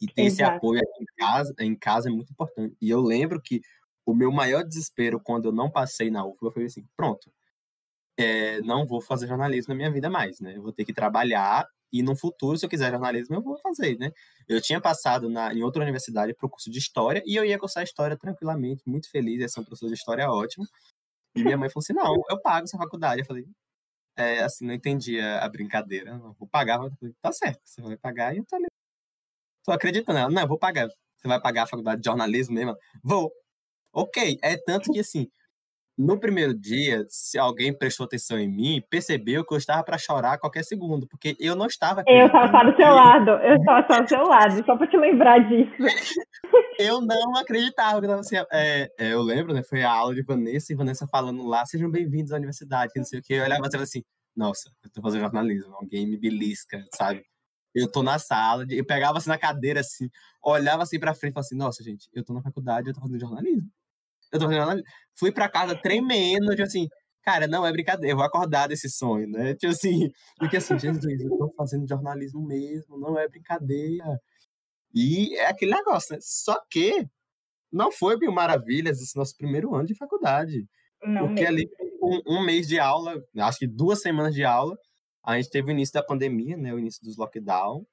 [0.01, 0.33] E ter Exato.
[0.33, 2.75] esse apoio aqui em casa, em casa é muito importante.
[2.81, 3.61] E eu lembro que
[4.05, 7.31] o meu maior desespero quando eu não passei na UFBA foi assim, pronto,
[8.17, 10.55] é, não vou fazer jornalismo na minha vida mais, né?
[10.55, 13.97] Eu vou ter que trabalhar e no futuro, se eu quiser jornalismo, eu vou fazer,
[13.97, 14.11] né?
[14.47, 17.59] Eu tinha passado na, em outra universidade para o curso de História e eu ia
[17.59, 20.65] cursar História tranquilamente, muito feliz, ia ser um professor de História ótimo.
[21.35, 23.21] E minha mãe falou assim, não, eu pago essa faculdade.
[23.21, 23.45] Eu falei,
[24.17, 26.17] é, assim, não entendia a brincadeira.
[26.17, 26.81] Não, vou pagar.
[26.81, 28.67] Eu falei, tá certo, você vai pagar e eu tô ali.
[29.63, 30.31] Tô acreditando nela.
[30.31, 30.87] Não, eu vou pagar.
[30.87, 32.75] Você vai pagar a faculdade de jornalismo mesmo?
[33.03, 33.31] Vou.
[33.93, 35.29] Ok, é tanto que, assim,
[36.01, 40.33] no primeiro dia, se alguém prestou atenção em mim, percebeu que eu estava para chorar
[40.33, 42.03] a qualquer segundo, porque eu não estava.
[42.07, 45.37] Eu estava do seu lado, eu estava só do seu lado, só para te lembrar
[45.47, 45.71] disso.
[46.79, 48.35] eu não acreditava que estava assim.
[48.51, 49.61] É, é, eu lembro, né?
[49.61, 53.19] Foi a aula de Vanessa e Vanessa falando lá: sejam bem-vindos à universidade, não sei
[53.19, 53.35] o quê.
[53.35, 54.03] Eu olhava assim:
[54.35, 57.23] nossa, eu estou fazendo jornalismo, alguém me belisca, sabe?
[57.75, 60.09] Eu tô na sala, eu pegava assim na cadeira, assim,
[60.43, 63.01] olhava assim pra frente e falava assim: nossa, gente, eu tô na faculdade, eu tô
[63.01, 63.69] fazendo jornalismo
[64.31, 64.83] eu tô fazendo
[65.15, 66.87] Fui pra casa tremendo, tipo assim,
[67.21, 69.53] cara, não é brincadeira, eu vou acordar desse sonho, né?
[69.55, 74.19] Tipo assim, porque assim, Jesus, eu tô fazendo jornalismo mesmo, não é brincadeira.
[74.93, 76.19] E é aquele negócio, né?
[76.21, 77.07] Só que
[77.71, 80.67] não foi mil maravilhas esse nosso primeiro ano de faculdade.
[81.03, 81.55] Não porque mesmo.
[81.55, 81.69] ali,
[82.01, 84.77] um, um, mês de aula, acho que duas semanas de aula,
[85.23, 86.73] a gente teve o início da pandemia, né?
[86.73, 87.85] O início dos lockdown.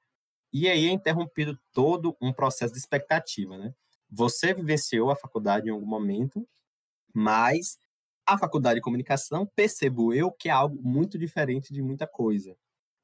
[0.53, 3.72] E aí é interrompido todo um processo de expectativa, né?
[4.10, 6.46] Você vivenciou a faculdade em algum momento,
[7.14, 7.78] mas
[8.26, 12.56] a faculdade de comunicação percebo eu que é algo muito diferente de muita coisa,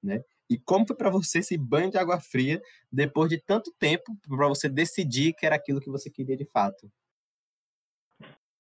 [0.03, 0.23] né?
[0.51, 2.61] E como foi para você esse banho de água fria
[2.93, 6.91] depois de tanto tempo para você decidir que era aquilo que você queria de fato?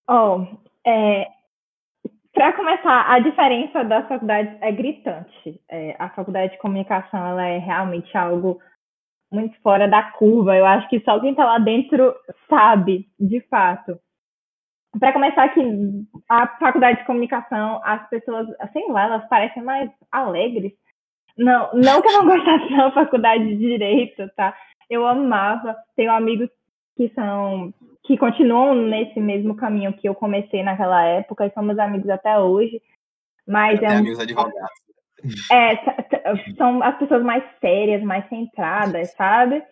[0.08, 0.46] Oh,
[0.86, 1.28] é,
[2.34, 5.60] para começar, a diferença das faculdades é gritante.
[5.68, 8.60] É, a faculdade de comunicação ela é realmente algo
[9.34, 10.56] muito fora da curva.
[10.56, 12.14] Eu acho que só quem está lá dentro
[12.48, 13.98] sabe, de fato.
[14.98, 15.60] Para começar aqui,
[16.28, 20.72] a faculdade de comunicação, as pessoas, sei lá, elas parecem mais alegres.
[21.36, 24.56] Não, não que eu não gostasse da faculdade de direito, tá?
[24.88, 25.76] Eu amava.
[25.96, 26.48] Tenho amigos
[26.96, 32.08] que são que continuam nesse mesmo caminho que eu comecei naquela época e somos amigos
[32.10, 32.80] até hoje.
[33.46, 34.83] Mas é, amigos advogados.
[35.50, 35.76] É,
[36.56, 39.62] são as pessoas mais sérias, mais centradas, sabe?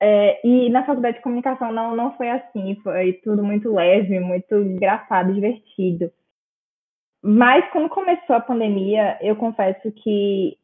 [0.00, 4.54] É, e na faculdade de comunicação não, não foi assim, foi tudo muito leve, muito
[4.54, 6.12] engraçado, divertido.
[7.22, 10.56] Mas quando começou a pandemia, eu confesso que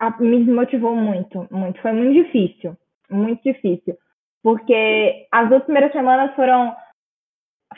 [0.00, 1.80] a, me desmotivou muito, muito.
[1.80, 2.76] Foi muito difícil,
[3.10, 3.96] muito difícil.
[4.42, 6.74] Porque as duas primeiras semanas foram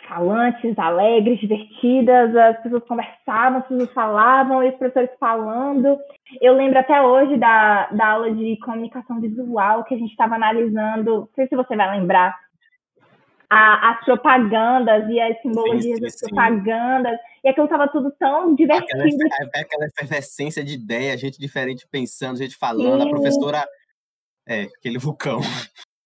[0.08, 5.98] falantes, alegres, divertidas, as pessoas conversavam, as pessoas falavam, e os professores falando.
[6.40, 11.20] Eu lembro até hoje da, da aula de comunicação visual que a gente estava analisando,
[11.20, 12.36] não sei se você vai lembrar,
[13.48, 18.54] a, as propagandas e as simbologias sim, sim, das propagandas, e aquilo estava tudo tão
[18.54, 18.96] divertido.
[18.96, 23.08] Aquela, aquela efervescência de ideia, gente diferente pensando, gente falando, sim.
[23.08, 23.64] a professora.
[24.48, 25.40] É, aquele vulcão.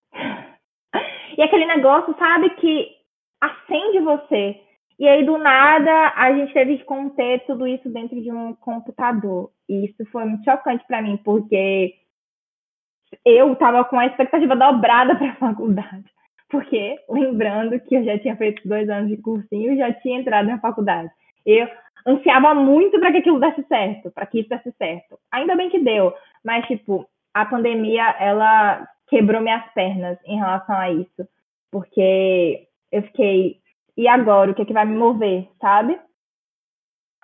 [1.39, 3.00] E aquele negócio, sabe, que
[3.41, 4.61] acende você.
[4.99, 9.51] E aí, do nada, a gente teve que conter tudo isso dentro de um computador.
[9.69, 11.95] E isso foi muito chocante para mim, porque
[13.25, 16.05] eu estava com a expectativa dobrada para a faculdade.
[16.51, 20.47] Porque, lembrando que eu já tinha feito dois anos de cursinho e já tinha entrado
[20.47, 21.11] na faculdade.
[21.47, 21.67] Eu
[22.07, 25.19] ansiava muito para que aquilo desse certo, para que isso desse certo.
[25.33, 26.13] Ainda bem que deu,
[26.45, 31.27] mas, tipo, a pandemia, ela quebrou minhas pernas em relação a isso.
[31.71, 33.57] Porque eu fiquei,
[33.97, 34.51] e agora?
[34.51, 35.99] O que é que vai me mover, sabe?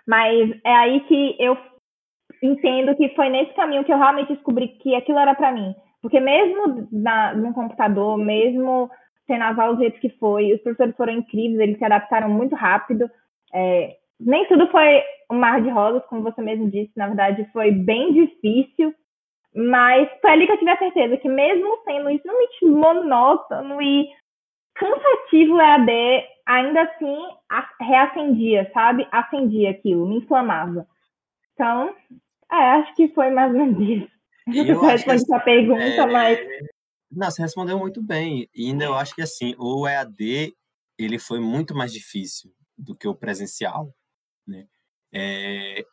[0.07, 1.57] Mas é aí que eu
[2.43, 5.75] entendo que foi nesse caminho que eu realmente descobri que aquilo era para mim.
[6.01, 8.91] Porque mesmo na, no computador, mesmo
[9.27, 13.11] sendo as aulas jeito que foi, os professores foram incríveis, eles se adaptaram muito rápido.
[13.53, 17.73] É, nem tudo foi um mar de rosas, como você mesmo disse, na verdade foi
[17.73, 18.95] bem difícil,
[19.55, 24.09] mas foi ali que eu tive a certeza que mesmo sendo extremamente monótono e
[24.79, 27.17] cansativo EAD, ainda assim
[27.81, 29.07] reacendia, sabe?
[29.11, 30.87] Acendia aquilo, me inflamava.
[31.55, 31.95] Então,
[32.51, 34.17] é, acho que foi mais ou menos isso.
[34.47, 36.07] Eu que essa pergunta, é...
[36.07, 36.39] mas.
[37.11, 38.49] Não, você respondeu muito bem.
[38.55, 40.55] E ainda eu acho que assim, o EAD
[40.99, 43.93] ele foi muito mais difícil do que o presencial.
[44.47, 44.67] Né?
[45.13, 45.85] É,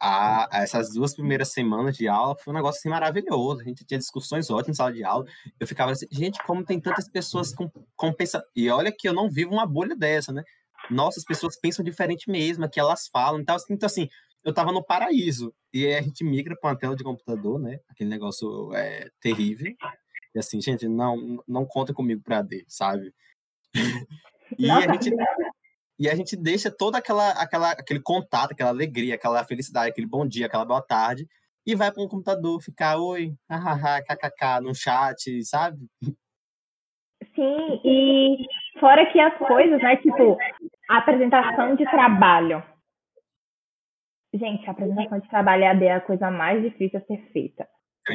[0.00, 3.60] a, a essas duas primeiras semanas de aula foi um negócio assim, maravilhoso.
[3.60, 5.24] A gente tinha discussões ótimas em sala de aula.
[5.58, 8.44] Eu ficava assim, gente, como tem tantas pessoas com, com pensa...
[8.54, 10.42] E olha que eu não vivo uma bolha dessa, né?
[10.90, 13.40] Nossa, as pessoas pensam diferente mesmo, que elas falam.
[13.40, 14.08] Então, assim, então, assim
[14.46, 15.52] eu tava no paraíso.
[15.74, 17.80] E aí a gente migra para uma tela de computador, né?
[17.88, 19.74] Aquele negócio é terrível.
[20.32, 23.12] E assim, gente, não, não conta comigo para AD, sabe?
[24.56, 25.10] e a gente
[25.98, 30.26] e a gente deixa toda aquela, aquela aquele contato, aquela alegria, aquela felicidade, aquele bom
[30.26, 31.26] dia, aquela boa tarde
[31.66, 35.78] e vai para um computador ficar oi, hahaha, kkk no chat, sabe?
[37.34, 38.46] Sim, e
[38.78, 40.38] fora que as coisas, né, tipo,
[40.88, 42.62] a apresentação de trabalho.
[44.32, 47.66] Gente, a apresentação de trabalho é a coisa mais difícil a ser feita.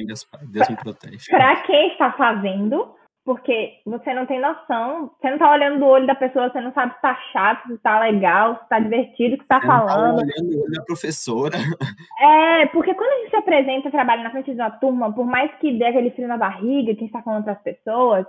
[0.07, 1.29] Deus, Deus me protege.
[1.29, 6.07] Para quem está fazendo, porque você não tem noção, você não tá olhando do olho
[6.07, 9.37] da pessoa, você não sabe se tá chato, se tá legal, se tá divertido, o
[9.37, 10.07] que tá você falando.
[10.07, 11.57] Não tá olhando o olho da professora.
[12.23, 15.51] É, porque quando a gente se apresenta, trabalha na frente de uma turma, por mais
[15.55, 18.27] que dê aquele frio na barriga, quem está falando para as pessoas,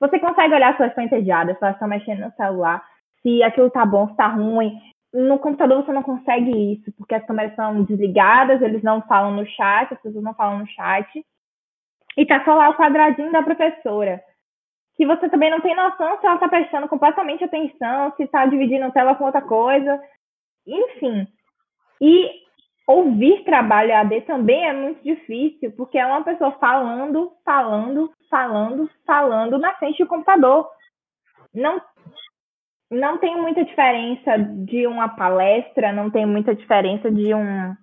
[0.00, 2.82] você consegue olhar se elas estão entediadas, se elas estão mexendo no celular,
[3.22, 4.72] se aquilo tá bom, se tá ruim.
[5.12, 9.46] No computador você não consegue isso, porque as câmeras são desligadas, eles não falam no
[9.46, 11.24] chat, as pessoas não falam no chat.
[12.16, 14.22] E tá só lá o quadradinho da professora.
[14.96, 18.90] Que você também não tem noção se ela tá prestando completamente atenção, se tá dividindo
[18.92, 20.00] tela com outra coisa.
[20.66, 21.26] Enfim.
[22.00, 22.30] E
[22.86, 29.58] ouvir trabalho AD também é muito difícil, porque é uma pessoa falando, falando, falando, falando
[29.58, 30.68] na frente do computador.
[31.52, 31.80] Não,
[32.90, 37.74] não tem muita diferença de uma palestra, não tem muita diferença de um.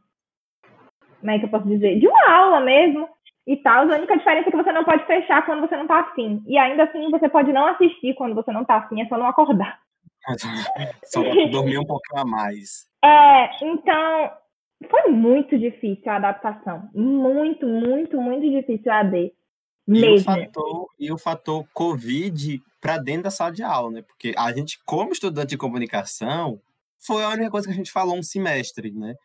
[1.19, 1.99] Como é que eu posso dizer?
[1.99, 3.09] De uma aula mesmo
[3.47, 3.89] e tal.
[3.89, 6.43] A única diferença é que você não pode fechar quando você não tá afim.
[6.47, 9.27] E ainda assim você pode não assistir quando você não tá afim, é só não
[9.27, 9.79] acordar.
[11.05, 12.87] só dormir um pouquinho a mais.
[13.03, 14.31] É, então
[14.89, 16.89] foi muito difícil a adaptação.
[16.93, 19.33] Muito, muito, muito difícil a AD.
[19.85, 20.07] Mesmo.
[20.07, 24.01] E o fator, e o fator Covid para dentro da sala de aula, né?
[24.01, 26.59] Porque a gente, como estudante de comunicação,
[26.99, 29.15] foi a única coisa que a gente falou um semestre, né?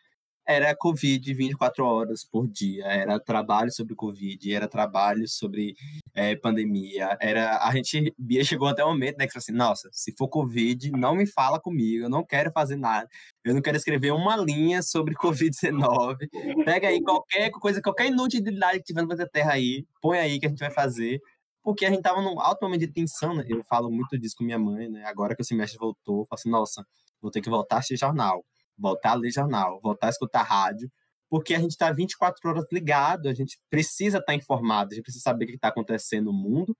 [0.48, 5.76] Era Covid 24 horas por dia, era trabalho sobre Covid, era trabalho sobre
[6.14, 9.90] é, pandemia, era a gente Bia chegou até o momento né que falou assim, nossa,
[9.92, 13.06] se for Covid, não me fala comigo, eu não quero fazer nada,
[13.44, 16.16] eu não quero escrever uma linha sobre Covid-19,
[16.64, 20.48] pega aí qualquer coisa, qualquer inutilidade que tiver planeta Terra aí, põe aí que a
[20.48, 21.20] gente vai fazer,
[21.62, 23.44] porque a gente tava num alto momento de tensão, né?
[23.46, 26.38] eu falo muito disso com minha mãe, né, agora que o semestre voltou, eu falo
[26.38, 26.86] assim, nossa,
[27.20, 28.42] vou ter que voltar a assistir jornal,
[28.78, 30.90] voltar a ler jornal, voltar a escutar rádio,
[31.28, 35.04] porque a gente está 24 horas ligado, a gente precisa estar tá informado, a gente
[35.04, 36.76] precisa saber o que está acontecendo no mundo.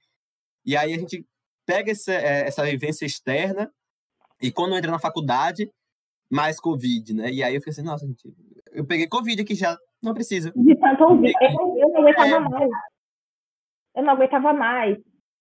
[0.64, 1.26] E aí a gente
[1.66, 3.70] pega essa, é, essa vivência externa
[4.40, 5.70] e quando entra na faculdade,
[6.30, 7.30] mais Covid, né?
[7.30, 8.32] E aí eu fiquei assim, nossa, gente,
[8.72, 10.52] eu peguei Covid aqui já, não precisa.
[10.54, 12.40] De tanto ouvir, eu, eu não aguentava é...
[12.40, 12.70] mais.
[13.96, 14.98] Eu não aguentava mais.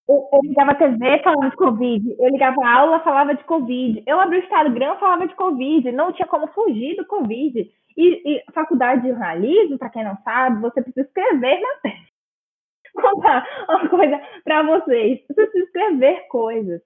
[0.07, 4.19] Eu, ligava a TV falando de Covid, eu ligava a aula, falava de Covid, eu
[4.21, 7.69] abri o Instagram, falava de Covid, não tinha como fugir do Covid.
[7.97, 12.07] E, e faculdade de jornalismo, para quem não sabe, você precisa escrever testa.
[12.93, 16.81] Contar uma coisa para vocês, você precisa escrever coisas.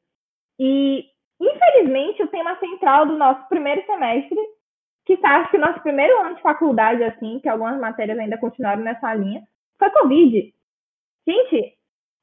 [0.59, 1.05] E,
[1.39, 4.37] infelizmente, o tema central do nosso primeiro semestre,
[5.05, 8.81] que está, acho que nosso primeiro ano de faculdade, assim, que algumas matérias ainda continuaram
[8.81, 9.43] nessa linha,
[9.77, 10.53] foi Covid.
[11.27, 11.77] Gente,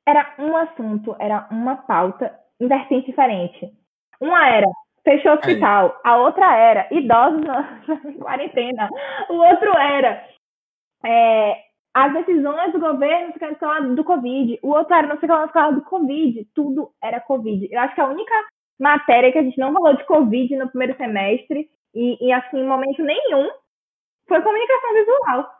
[0.08, 3.70] era um assunto, era uma pauta em vertente diferente.
[4.18, 4.66] Uma era
[5.04, 7.80] fechou o hospital, a outra era idosos na,
[8.18, 8.88] quarentena,
[9.28, 10.26] o outro era
[11.04, 11.56] é,
[11.94, 15.74] as decisões do governo ficando falando do Covid, o outro era não sei o que
[15.74, 17.68] do Covid, tudo era Covid.
[17.70, 18.34] Eu acho que a única
[18.78, 22.66] matéria que a gente não falou de Covid no primeiro semestre, e, e assim, em
[22.66, 23.48] momento nenhum,
[24.26, 25.57] foi comunicação visual.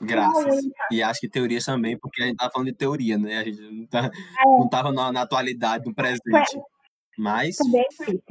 [0.00, 0.64] Graças.
[0.90, 3.38] E acho que teorias também, porque a gente tava falando de teoria, né?
[3.38, 4.44] A gente não, tá, é.
[4.44, 6.60] não tava na, na, atualidade, no presente.
[7.18, 7.56] Mas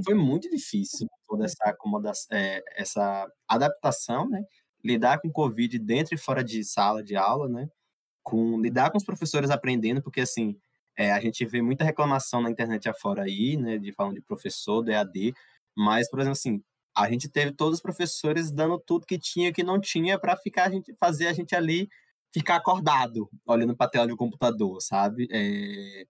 [0.03, 4.43] foi muito difícil toda essa acomodação, é, essa adaptação, né?
[4.83, 7.67] Lidar com Covid dentro e fora de sala de aula, né?
[8.23, 10.55] Com, lidar com os professores aprendendo, porque assim,
[10.97, 13.79] é, a gente vê muita reclamação na internet afora aí, né?
[13.79, 15.33] De falando de professor, do EAD,
[15.75, 16.61] mas, por exemplo, assim,
[16.95, 20.35] a gente teve todos os professores dando tudo que tinha e que não tinha para
[20.37, 21.89] ficar a gente fazer a gente ali
[22.33, 25.27] ficar acordado, olhando para a tela do computador, sabe?
[25.31, 26.05] É,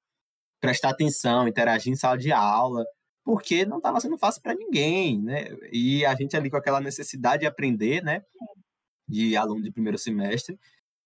[0.60, 2.84] prestar atenção, interagir em sala de aula,
[3.24, 5.48] porque não estava sendo fácil para ninguém, né?
[5.72, 8.24] E a gente ali com aquela necessidade de aprender, né?
[9.08, 10.60] De aluno de primeiro semestre,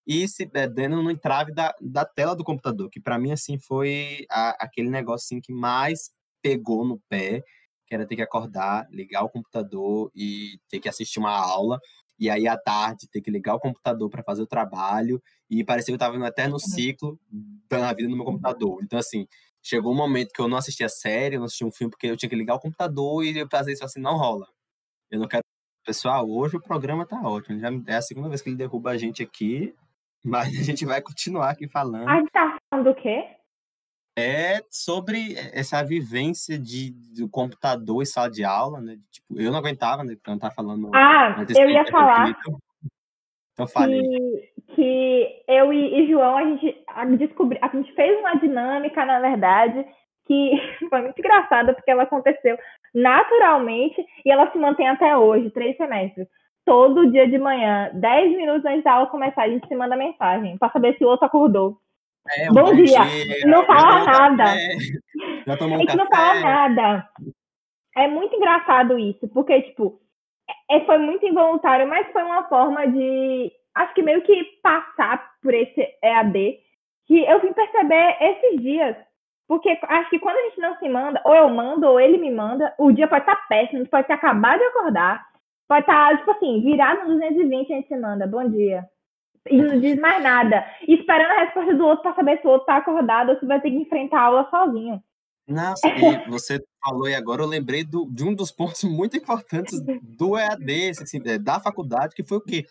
[0.09, 3.59] e se é, dando no entrave da, da tela do computador, que para mim, assim,
[3.59, 6.11] foi a, aquele negócio assim, que mais
[6.41, 7.43] pegou no pé
[7.89, 11.80] que era ter que acordar, ligar o computador e ter que assistir uma aula.
[12.19, 15.21] E aí, à tarde, ter que ligar o computador para fazer o trabalho.
[15.49, 16.60] E parecia que eu estava no eterno uhum.
[16.60, 17.19] ciclo
[17.67, 18.82] da vida no meu computador.
[18.84, 19.25] Então, assim,
[19.63, 22.15] chegou um momento que eu não assistia série, eu não assistia um filme, porque eu
[22.15, 24.45] tinha que ligar o computador e eu fazer isso assim, não rola.
[25.10, 25.43] Eu não quero.
[25.84, 27.58] Pessoal, hoje o programa tá ótimo.
[27.60, 29.73] Já é a segunda vez que ele derruba a gente aqui,
[30.23, 32.08] mas a gente vai continuar aqui falando.
[32.08, 33.38] A gente tá falando do quê?
[34.19, 38.97] É sobre essa vivência de, do computador e sala de aula, né?
[39.12, 40.15] Tipo, eu não aguentava, né?
[40.15, 40.91] Porque eu não tava falando.
[40.93, 42.36] Ah, eu ia falar.
[43.53, 44.01] Então falei.
[44.01, 49.19] Que, que eu e, e, João, a gente descobri, a gente fez uma dinâmica, na
[49.19, 49.86] verdade,
[50.25, 50.51] que
[50.89, 52.58] foi muito engraçada, porque ela aconteceu
[52.93, 56.27] naturalmente e ela se mantém até hoje, três semestres.
[56.65, 60.58] Todo dia de manhã, dez minutos antes da aula começar, a gente se manda mensagem
[60.58, 61.77] para saber se o outro acordou.
[62.27, 63.03] É, bom, bom, dia.
[63.03, 63.47] dia.
[63.47, 64.55] Não fala nada.
[65.47, 66.03] Já tomou um a gente café.
[66.03, 67.10] não fala nada.
[67.97, 69.99] É muito engraçado isso, porque, tipo,
[70.69, 75.53] é, foi muito involuntário, mas foi uma forma de, acho que meio que passar por
[75.53, 76.60] esse EAD,
[77.08, 78.95] que eu vim perceber esses dias.
[79.47, 82.29] Porque acho que quando a gente não se manda, ou eu mando, ou ele me
[82.29, 85.25] manda, o dia pode estar tá péssimo, pode ter acabado de acordar,
[85.67, 88.88] pode estar, tá, tipo assim, virado no 220 a gente se manda, bom dia
[89.47, 90.65] e não diz mais nada.
[90.88, 93.62] esperando a resposta do outro para saber se o outro tá acordado ou se vai
[93.62, 95.02] ter que enfrentar a aula sozinho.
[95.47, 99.82] Nossa, e você falou e agora eu lembrei do, de um dos pontos muito importantes
[100.02, 102.65] do EAD, assim, é, da faculdade, que foi o quê?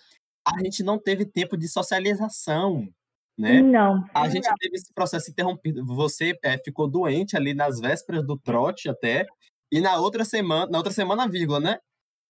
[0.46, 2.88] A gente não teve tempo de socialização,
[3.37, 3.61] né?
[3.61, 4.04] Não.
[4.14, 5.85] A gente teve esse processo interrompido.
[5.85, 9.26] Você é, ficou doente ali nas vésperas do trote até,
[9.70, 11.78] e na outra semana, na outra semana, vírgula, né?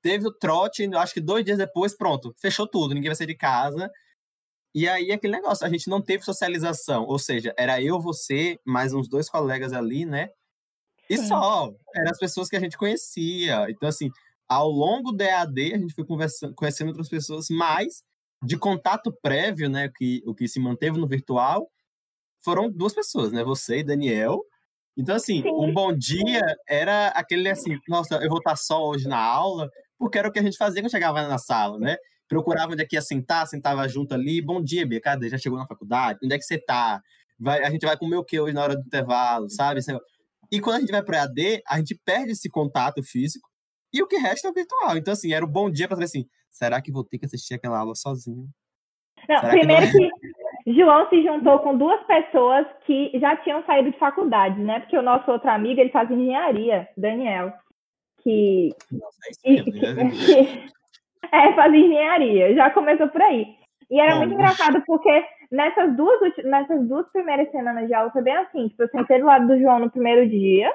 [0.02, 3.36] Teve o trote, acho que dois dias depois, pronto, fechou tudo, ninguém vai sair de
[3.36, 3.90] casa.
[4.74, 7.04] E aí, aquele negócio, a gente não teve socialização.
[7.04, 10.30] Ou seja, era eu, você, mais uns dois colegas ali, né?
[11.08, 11.28] E Sim.
[11.28, 11.72] só.
[11.94, 13.66] Eram as pessoas que a gente conhecia.
[13.70, 14.10] Então, assim,
[14.48, 18.02] ao longo do EAD, a gente foi conversando, conhecendo outras pessoas, mas
[18.42, 19.90] de contato prévio, né?
[19.96, 21.68] Que, o que se manteve no virtual,
[22.40, 23.42] foram duas pessoas, né?
[23.44, 24.44] Você e Daniel.
[24.96, 25.50] Então, assim, Sim.
[25.50, 30.18] um bom dia era aquele assim, nossa, eu vou estar só hoje na aula, porque
[30.18, 31.96] era o que a gente fazia quando chegava na sala, né?
[32.28, 34.40] Procurava onde é que ia sentar, sentava junto ali.
[34.40, 35.28] Bom dia, Bia, cadê?
[35.28, 36.20] Já chegou na faculdade?
[36.22, 37.00] Onde é que você tá?
[37.38, 39.80] Vai, a gente vai comer o que hoje na hora do intervalo, sabe?
[40.52, 43.48] E quando a gente vai para AD, a gente perde esse contato físico
[43.92, 44.96] e o que resta é virtual.
[44.96, 47.54] Então, assim, era um bom dia para saber assim: será que vou ter que assistir
[47.54, 48.46] aquela aula sozinho?
[49.28, 50.10] Não, primeiro que, não...
[50.64, 54.80] que João se juntou com duas pessoas que já tinham saído de faculdade, né?
[54.80, 57.52] Porque o nosso outro amigo, ele faz engenharia, Daniel.
[58.22, 58.70] Que.
[58.90, 60.68] Nossa, é isso mesmo, que,
[61.32, 62.54] é, fazer engenharia.
[62.54, 63.46] Já começou por aí.
[63.90, 68.36] E era muito engraçado porque nessas duas, nessas duas primeiras semanas de aula foi bem
[68.36, 68.68] assim.
[68.68, 70.70] Tipo, eu sentei do lado do João no primeiro dia.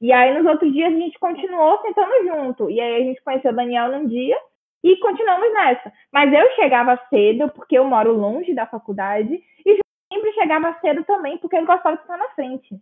[0.00, 2.70] E aí, nos outros dias, a gente continuou sentando junto.
[2.70, 4.36] E aí, a gente conheceu o Daniel num dia
[4.84, 5.90] e continuamos nessa.
[6.12, 9.78] Mas eu chegava cedo, porque eu moro longe da faculdade, e
[10.12, 12.78] sempre chegava cedo também, porque ele gostava de estar na frente.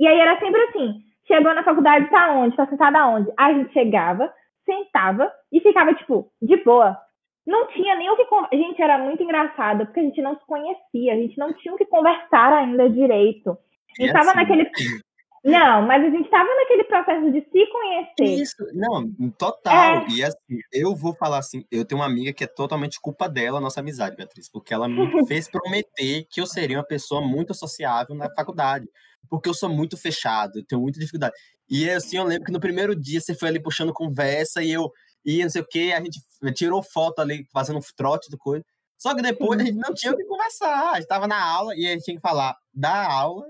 [0.00, 2.56] E aí era sempre assim, chegou na faculdade, tá onde?
[2.56, 3.30] Tá sentada onde?
[3.36, 4.32] Aí a gente chegava,
[4.68, 6.98] sentava e ficava, tipo, de boa.
[7.46, 8.26] Não tinha nem o que.
[8.54, 11.78] Gente, era muito engraçado, porque a gente não se conhecia, a gente não tinha o
[11.78, 13.56] que conversar ainda direito.
[13.98, 14.38] A gente tava assim.
[14.38, 14.70] naquele.
[15.44, 18.42] Não, mas a gente estava naquele processo de se conhecer.
[18.42, 20.02] Isso, não, total.
[20.02, 20.06] É.
[20.10, 23.60] E assim, eu vou falar assim, eu tenho uma amiga que é totalmente culpa dela,
[23.60, 24.98] nossa amizade, Beatriz, porque ela me
[25.28, 28.88] fez prometer que eu seria uma pessoa muito sociável na faculdade.
[29.30, 31.34] Porque eu sou muito fechado, eu tenho muita dificuldade.
[31.68, 34.92] E assim, eu lembro que no primeiro dia você foi ali puxando conversa e eu
[35.24, 36.20] ia não sei o que, a gente
[36.54, 38.64] tirou foto ali, fazendo um trote do coisa.
[38.96, 40.92] Só que depois a gente não tinha o que conversar.
[40.92, 43.46] A gente tava na aula e a gente tinha que falar da aula,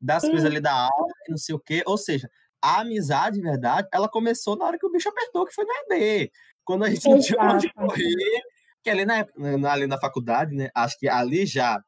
[0.00, 1.82] das coisas ali da aula, e não sei o quê.
[1.86, 2.28] Ou seja,
[2.60, 5.94] a amizade, de verdade, ela começou na hora que o bicho apertou, que foi no
[5.94, 6.32] ED.
[6.64, 8.42] Quando a gente não tinha onde correr,
[8.82, 9.24] que ali na,
[9.70, 10.68] ali na faculdade, né?
[10.74, 11.80] Acho que ali já,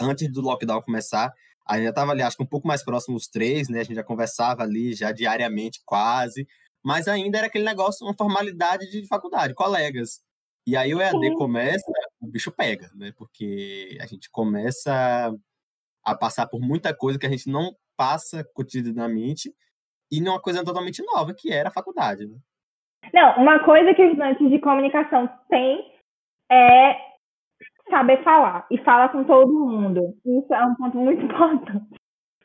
[0.00, 1.32] antes do lockdown começar,
[1.68, 3.80] a gente já estava ali, acho que um pouco mais próximo os três, né?
[3.80, 6.48] A gente já conversava ali, já diariamente, quase.
[6.82, 10.20] Mas ainda era aquele negócio, uma formalidade de faculdade, colegas.
[10.66, 11.34] E aí o EAD Sim.
[11.34, 11.84] começa,
[12.20, 13.12] o bicho pega, né?
[13.16, 15.34] Porque a gente começa
[16.02, 19.52] a passar por muita coisa que a gente não passa cotidianamente
[20.10, 22.36] e numa coisa totalmente nova, que era a faculdade, né?
[23.12, 25.92] Não, uma coisa que os estudantes de comunicação têm
[26.50, 26.96] é
[27.88, 30.14] saber falar e falar com todo mundo.
[30.24, 31.86] Isso é um ponto muito importante.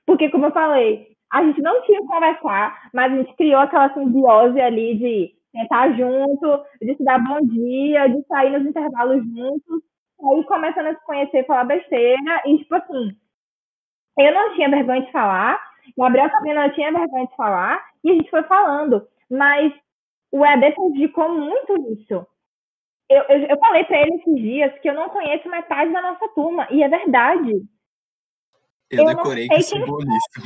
[0.05, 3.93] Porque, como eu falei, a gente não tinha que conversar, mas a gente criou aquela
[3.93, 9.83] simbiose ali de sentar junto, de se dar bom dia, de sair nos intervalos juntos,
[10.23, 13.11] aí começando a se conhecer, falar besteira, e tipo assim,
[14.17, 15.59] eu não tinha vergonha de falar,
[15.97, 19.73] Gabriel também não tinha vergonha de falar, e a gente foi falando, mas
[20.31, 22.25] o ED prejudicou muito isso
[23.09, 26.27] eu, eu, eu falei para ele esses dias que eu não conheço metade da nossa
[26.29, 27.63] turma, e é verdade.
[28.89, 30.41] Eu, eu decorei que simbolista.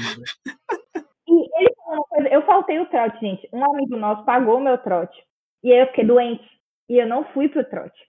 [1.27, 3.49] E ele falou uma coisa, eu faltei o trote, gente.
[3.51, 5.21] Um amigo nosso pagou o meu trote.
[5.63, 6.47] E aí eu fiquei doente.
[6.89, 7.99] E eu não fui pro trote.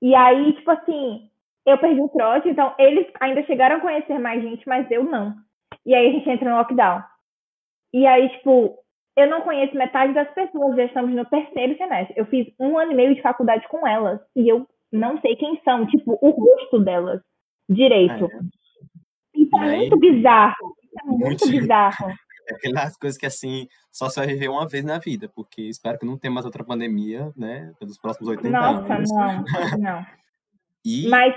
[0.00, 1.30] E aí, tipo assim,
[1.66, 5.34] eu perdi o trote, então eles ainda chegaram a conhecer mais gente, mas eu não.
[5.84, 7.02] E aí a gente entra no lockdown.
[7.92, 8.78] E aí, tipo,
[9.16, 12.14] eu não conheço metade das pessoas, já estamos no terceiro semestre.
[12.16, 15.60] Eu fiz um ano e meio de faculdade com elas e eu não sei quem
[15.64, 17.20] são, tipo, o rosto delas
[17.68, 18.24] direito.
[18.24, 19.40] É.
[19.40, 20.74] Isso é muito bizarro.
[20.82, 22.10] Isso é muito, muito bizarro.
[22.48, 25.98] É aquelas coisas que, assim, só se vai viver uma vez na vida, porque espero
[25.98, 29.10] que não tenha mais outra pandemia, né, pelos próximos 80 Nossa, anos.
[29.12, 30.06] Nossa, não, não.
[30.84, 31.08] e...
[31.08, 31.34] Mas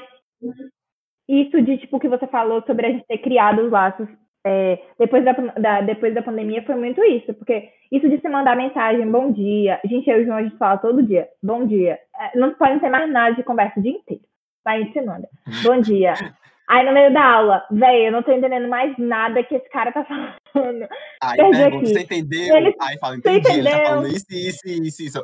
[1.28, 4.08] isso de, tipo, que você falou sobre a gente ter criado os laços
[4.46, 8.56] é, depois, da, da, depois da pandemia foi muito isso, porque isso de se mandar
[8.56, 12.00] mensagem, bom dia, gente, eu e o João, a gente fala todo dia, bom dia,
[12.20, 14.24] é, não pode ter mais nada de conversa o dia inteiro,
[14.66, 15.28] aí a gente se manda,
[15.64, 16.14] bom dia.
[16.70, 19.90] Aí no meio da aula, velho, eu não tô entendendo mais nada que esse cara
[19.90, 20.86] tá falando.
[21.24, 21.94] Aí Perdi pergunta, aqui.
[21.94, 22.58] você entendeu?
[22.58, 25.24] Ele, aí fala, entendi, ele tá falando isso, isso, isso, isso.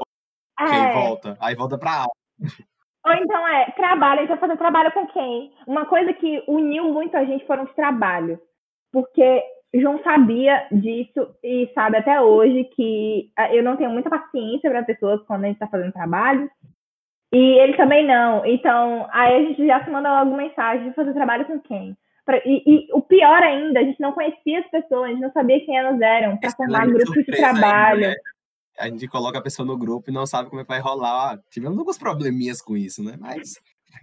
[0.58, 0.64] É.
[0.64, 1.38] Ok, volta.
[1.42, 2.14] Aí volta pra aula.
[3.06, 5.52] Ou então é, trabalho, a gente vai fazer trabalho com quem?
[5.68, 8.40] Uma coisa que uniu muito a gente foram os trabalhos
[8.94, 14.70] porque João sabia disso e sabe até hoje que ah, eu não tenho muita paciência
[14.70, 16.50] para pessoas quando a gente está fazendo trabalho.
[17.34, 18.46] E ele também não.
[18.46, 21.98] Então, aí a gente já se manda logo mensagem de fazer trabalho com quem.
[22.24, 25.32] Pra, e, e, o pior ainda, a gente não conhecia as pessoas, a gente não
[25.32, 28.06] sabia quem elas eram, para formar grupos de trabalho.
[28.06, 28.16] Ainda, né?
[28.80, 31.40] A gente coloca a pessoa no grupo e não sabe como é que vai rolar.
[31.50, 33.16] Tivemos alguns probleminhas com isso, né?
[33.20, 33.56] Mas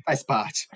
[0.05, 0.69] faz parte.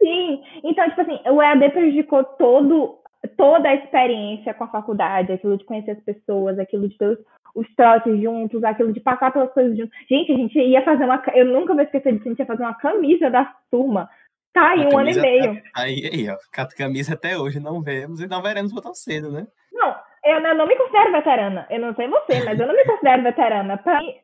[0.00, 5.56] Sim, então, tipo assim, o EAD prejudicou todo toda a experiência com a faculdade, aquilo
[5.56, 7.18] de conhecer as pessoas, aquilo de ter os,
[7.54, 9.96] os trotes juntos, aquilo de passar pelas coisas juntos.
[10.08, 11.22] Gente, a gente ia fazer uma.
[11.34, 14.08] Eu nunca vou esquecer disso, a gente ia fazer uma camisa da turma.
[14.52, 15.54] Tá aí, a um ano e meio.
[15.54, 16.36] Tá, aí, aí, ó.
[16.76, 19.46] Camisa até hoje não vemos e não veremos tão cedo, né?
[19.70, 21.66] Não, eu, eu não me considero veterana.
[21.68, 23.76] Eu não sei você, mas eu não me considero veterana.
[23.76, 24.14] Pra mim,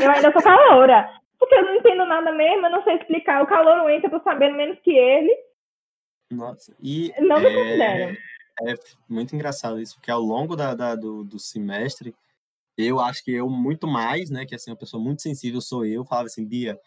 [0.00, 1.08] eu ainda sou caloura.
[1.38, 3.42] Porque eu não entendo nada mesmo, eu não sei explicar.
[3.42, 5.34] O calor não entra, eu tô sabendo menos que ele.
[6.30, 8.16] Nossa, e não me é,
[8.62, 8.74] é
[9.08, 12.14] muito engraçado isso, porque ao longo da, da, do, do semestre,
[12.76, 16.04] eu acho que eu muito mais, né, que assim, uma pessoa muito sensível sou eu,
[16.04, 16.78] falava assim, Bia,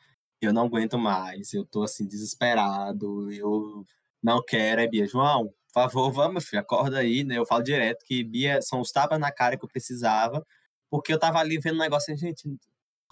[0.42, 3.86] eu não aguento mais, eu tô assim, desesperado, eu
[4.22, 8.04] não quero, é Bia, João, por favor, vamos, filho, acorda aí, né, eu falo direto
[8.06, 10.46] que Bia, são os tapas na cara que eu precisava,
[10.90, 12.58] porque eu tava ali vendo um negócio assim, gente,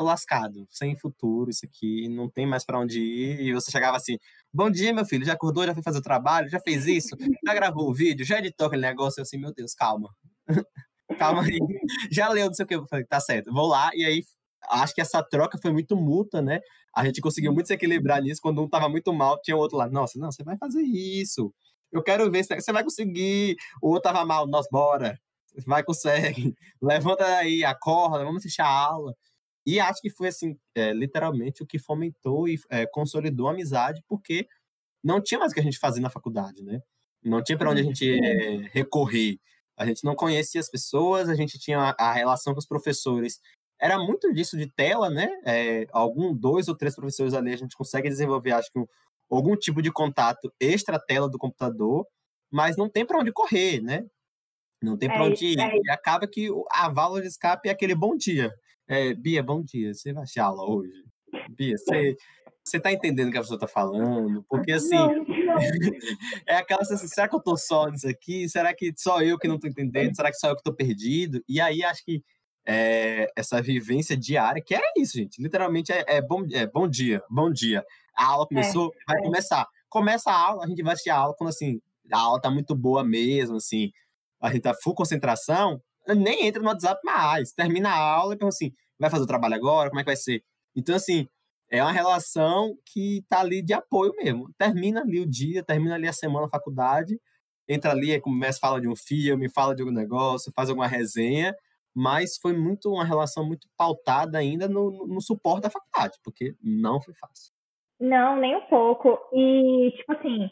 [0.03, 3.41] lascado, sem futuro isso aqui, não tem mais para onde ir.
[3.41, 4.17] E você chegava assim:
[4.53, 7.15] Bom dia, meu filho, já acordou, já foi fazer o trabalho, já fez isso,
[7.45, 9.19] já gravou o vídeo, já editou aquele negócio.
[9.19, 10.09] Eu assim, meu Deus, calma.
[11.19, 11.59] calma aí.
[12.11, 12.75] Já leu, não sei o que.
[12.75, 13.91] Eu falei, tá certo, vou lá.
[13.93, 14.23] E aí
[14.69, 16.59] acho que essa troca foi muito mútua, né?
[16.95, 18.41] A gente conseguiu muito se equilibrar nisso.
[18.41, 19.87] Quando um tava muito mal, tinha o outro lá.
[19.89, 21.53] Nossa, não, você vai fazer isso.
[21.91, 23.55] Eu quero ver se você vai conseguir.
[23.81, 25.19] O outro tava mal, nós bora.
[25.65, 26.53] Vai, consegue.
[26.81, 29.13] Levanta aí, acorda, vamos assistir a aula.
[29.65, 34.03] E acho que foi, assim, é, literalmente o que fomentou e é, consolidou a amizade,
[34.07, 34.47] porque
[35.03, 36.81] não tinha mais o que a gente fazer na faculdade, né?
[37.23, 37.89] Não tinha para onde a uhum.
[37.89, 39.39] gente é, recorrer.
[39.75, 43.39] A gente não conhecia as pessoas, a gente tinha a, a relação com os professores.
[43.79, 45.29] Era muito disso de tela, né?
[45.45, 48.85] É, algum, dois ou três professores ali a gente consegue desenvolver, acho que, um,
[49.29, 52.05] algum tipo de contato extra tela do computador,
[52.51, 54.05] mas não tem para onde correr, né?
[54.81, 55.59] Não tem para é, onde ir.
[55.59, 55.77] É.
[55.83, 58.53] E acaba que a válvula de escape é aquele bom dia.
[58.87, 59.93] É, Bia, bom dia.
[59.93, 61.03] Você vai achar aula hoje?
[61.49, 62.15] Bia, você,
[62.63, 64.43] você tá entendendo o que a pessoa tá falando?
[64.49, 65.55] Porque assim, não, não.
[66.47, 68.47] é aquela sensação, será que eu tô só nisso aqui?
[68.47, 70.15] Será que só eu que não tô entendendo?
[70.15, 71.43] Será que só eu que tô perdido?
[71.47, 72.23] E aí acho que
[72.65, 75.41] é, essa vivência diária, que é isso, gente.
[75.41, 77.83] Literalmente é, é, bom, é bom dia, bom dia.
[78.15, 79.23] A aula começou, é, vai é.
[79.23, 79.67] começar.
[79.89, 81.79] Começa a aula, a gente vai assistir a aula quando assim,
[82.11, 83.91] a aula tá muito boa mesmo, assim,
[84.41, 85.81] a gente tá full concentração,
[86.13, 87.51] nem entra no WhatsApp mais.
[87.51, 89.89] Termina a aula e pensa assim, vai fazer o trabalho agora?
[89.89, 90.43] Como é que vai ser?
[90.75, 91.27] Então, assim,
[91.71, 94.49] é uma relação que tá ali de apoio mesmo.
[94.57, 97.19] Termina ali o dia, termina ali a semana, a faculdade,
[97.67, 101.55] entra ali, começa, fala de um filme, fala de algum negócio, faz alguma resenha,
[101.95, 107.01] mas foi muito uma relação muito pautada ainda no, no suporte da faculdade, porque não
[107.01, 107.53] foi fácil.
[107.99, 109.17] Não, nem um pouco.
[109.33, 110.49] E, tipo assim,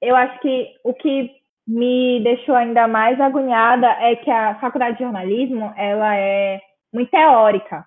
[0.00, 1.30] eu acho que o que
[1.68, 6.58] me deixou ainda mais agoniada é que a faculdade de jornalismo, ela é
[6.90, 7.84] muito teórica.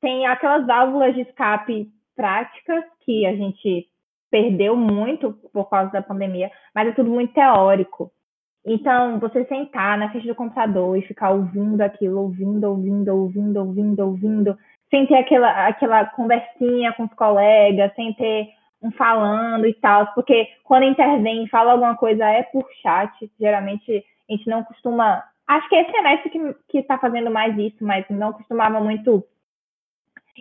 [0.00, 3.88] Tem aquelas válvulas de escape práticas que a gente
[4.30, 8.12] perdeu muito por causa da pandemia, mas é tudo muito teórico.
[8.64, 14.00] Então, você sentar na frente do computador e ficar ouvindo aquilo, ouvindo, ouvindo, ouvindo, ouvindo,
[14.00, 14.58] ouvindo,
[14.90, 18.48] sem ter aquela, aquela conversinha com os colegas, sem ter
[18.84, 23.10] um falando e tal, porque quando intervém, fala alguma coisa é por chat,
[23.40, 25.24] geralmente a gente não costuma.
[25.46, 26.30] Acho que esse semestre
[26.68, 29.24] que está fazendo mais isso, mas não costumava muito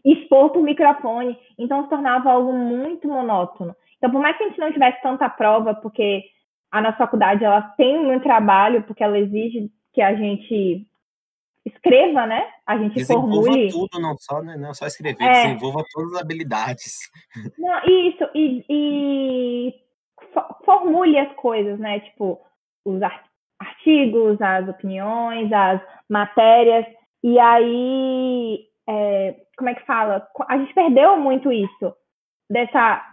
[0.03, 3.75] expor por microfone, então se tornava algo muito monótono.
[3.97, 6.23] Então, por mais que a gente não tivesse tanta prova, porque
[6.69, 10.85] a nossa faculdade ela tem um trabalho, porque ela exige que a gente
[11.65, 12.45] escreva, né?
[12.65, 13.71] A gente desenvolva formule.
[13.71, 14.57] tudo, não só, né?
[14.57, 15.43] não só escrever, é.
[15.43, 17.11] desenvolva todas as habilidades.
[17.57, 19.73] Não, isso, e, e
[20.65, 21.99] formule as coisas, né?
[22.01, 22.41] Tipo,
[22.85, 23.01] os
[23.59, 26.85] artigos, as opiniões, as matérias.
[27.23, 30.27] E aí, é, como é que fala?
[30.47, 31.95] A gente perdeu muito isso,
[32.49, 33.09] dessa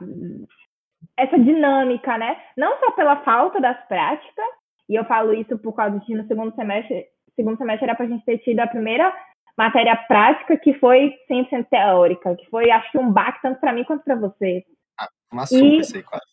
[1.16, 2.36] essa dinâmica, né?
[2.56, 4.46] Não só pela falta das práticas,
[4.88, 7.06] e eu falo isso por causa de no segundo semestre,
[7.40, 9.12] segundo semestre era para a gente ter tido a primeira
[9.56, 13.84] matéria prática que foi 100% teórica, que foi, acho que um baque tanto para mim
[13.84, 14.62] quanto para você.
[14.98, 16.24] Ah, uma e, super, quase.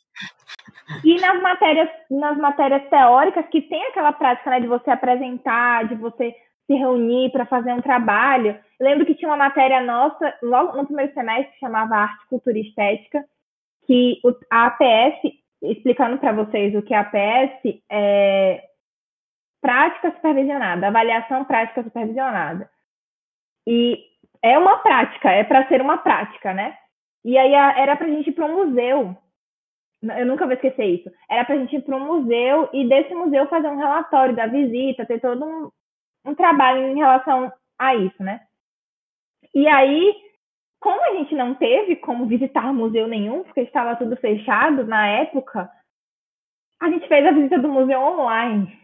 [1.04, 5.96] E nas matérias, nas matérias teóricas, que tem aquela prática né, de você apresentar, de
[5.96, 6.34] você
[6.66, 8.58] se reunir para fazer um trabalho.
[8.80, 12.58] Eu lembro que tinha uma matéria nossa, logo no primeiro semestre, que chamava Arte, Cultura
[12.58, 13.24] e Estética,
[13.86, 14.20] que
[14.52, 18.64] a APS, explicando para vocês o que é a APS, é
[19.62, 22.70] prática supervisionada, avaliação prática supervisionada.
[23.68, 24.04] E
[24.42, 26.78] é uma prática, é para ser uma prática, né?
[27.26, 29.18] E aí era para a gente ir para um museu.
[30.02, 31.12] Eu nunca vou esquecer isso.
[31.30, 34.48] Era para a gente ir para um museu e desse museu fazer um relatório da
[34.48, 35.72] visita, ter todo um,
[36.26, 38.42] um trabalho em relação a isso, né?
[39.54, 40.28] E aí
[40.80, 45.70] como a gente não teve como visitar museu nenhum, porque estava tudo fechado na época,
[46.80, 48.78] a gente fez a visita do museu online.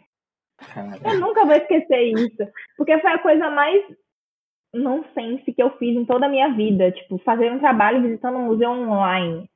[1.04, 2.48] Eu nunca vou esquecer isso,
[2.78, 3.84] porque foi a coisa mais
[4.74, 8.46] nonsense que eu fiz em toda a minha vida, tipo, fazer um trabalho visitando um
[8.46, 9.50] museu online.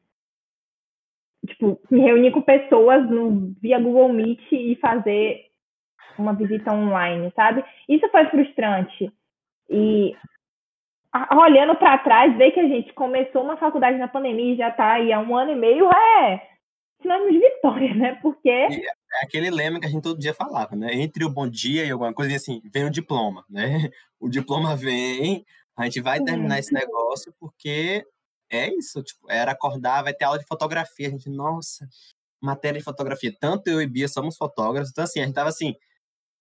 [1.48, 5.46] Tipo, me reunir com pessoas no, via Google Meet e fazer
[6.18, 7.64] uma visita online, sabe?
[7.88, 9.12] Isso foi frustrante.
[9.70, 10.16] E
[11.32, 14.94] olhando para trás, ver que a gente começou uma faculdade na pandemia e já está
[14.94, 16.57] aí há um ano e meio, é
[17.02, 18.16] sinônimo de vitória, né?
[18.22, 18.50] Porque.
[18.50, 20.94] É aquele lema que a gente todo dia falava, né?
[20.94, 23.90] Entre o bom dia e alguma coisa, assim, vem o diploma, né?
[24.20, 25.46] O diploma vem,
[25.76, 28.04] a gente vai terminar esse negócio porque
[28.50, 31.88] é isso, tipo, era acordar, vai ter aula de fotografia, a gente, nossa,
[32.42, 33.32] matéria de fotografia.
[33.40, 35.76] Tanto eu e Bia somos fotógrafos, então assim, a gente tava assim,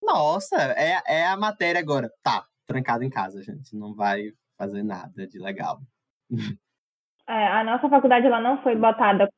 [0.03, 2.11] nossa, é, é a matéria agora.
[2.23, 5.81] Tá, trancado em casa, gente, não vai fazer nada de legal.
[7.29, 9.29] É, a nossa faculdade ela não foi botada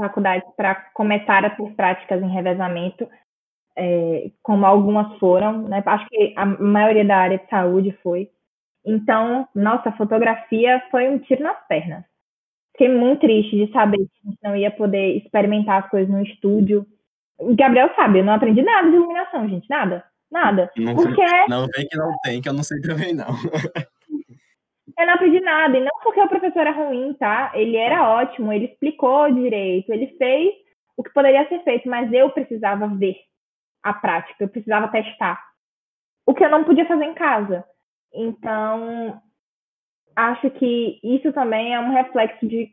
[0.00, 3.06] como faculdade para começar a ter práticas em revezamento,
[3.76, 5.82] é, como algumas foram, né?
[5.84, 8.28] Acho que a maioria da área de saúde foi.
[8.84, 12.04] Então, nossa, fotografia foi um tiro nas pernas.
[12.72, 16.22] Fiquei muito triste de saber que a gente não ia poder experimentar as coisas no
[16.22, 16.86] estúdio.
[17.38, 20.04] O Gabriel sabe, eu não aprendi nada de iluminação, gente, nada.
[20.30, 20.70] Nada.
[20.76, 21.22] Não, porque...
[21.48, 23.26] não vem que não tem, que eu não sei também, não.
[25.00, 25.76] eu não aprendi nada.
[25.76, 27.52] E não porque o professor era ruim, tá?
[27.54, 30.54] Ele era ótimo, ele explicou direito, ele fez
[30.96, 33.16] o que poderia ser feito, mas eu precisava ver
[33.82, 35.42] a prática, eu precisava testar.
[36.26, 37.64] O que eu não podia fazer em casa.
[38.12, 39.20] Então,
[40.14, 42.70] acho que isso também é um reflexo de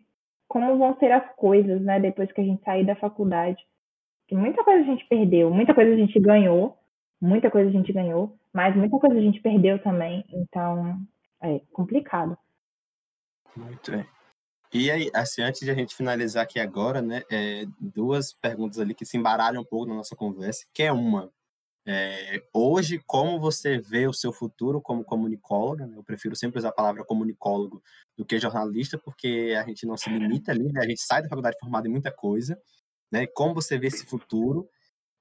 [0.48, 3.62] como vão ser as coisas, né, depois que a gente sair da faculdade.
[4.32, 6.78] muita coisa a gente perdeu, muita coisa a gente ganhou,
[7.22, 10.24] muita coisa a gente ganhou, mas muita coisa a gente perdeu também.
[10.34, 10.98] Então,
[11.42, 12.38] é complicado.
[13.56, 14.08] Muito bem.
[14.74, 18.94] E aí, assim, antes de a gente finalizar aqui agora, né, é, duas perguntas ali
[18.94, 21.32] que se embaralham um pouco na nossa conversa, que é uma,
[21.90, 25.88] é, hoje, como você vê o seu futuro como comunicóloga?
[25.88, 25.98] Né?
[25.98, 27.82] Eu prefiro sempre usar a palavra comunicólogo
[28.18, 30.82] do que jornalista, porque a gente não se limita ali, né?
[30.82, 32.62] a gente sai da faculdade formada em muita coisa.
[33.10, 33.26] Né?
[33.26, 34.70] Como você vê esse futuro?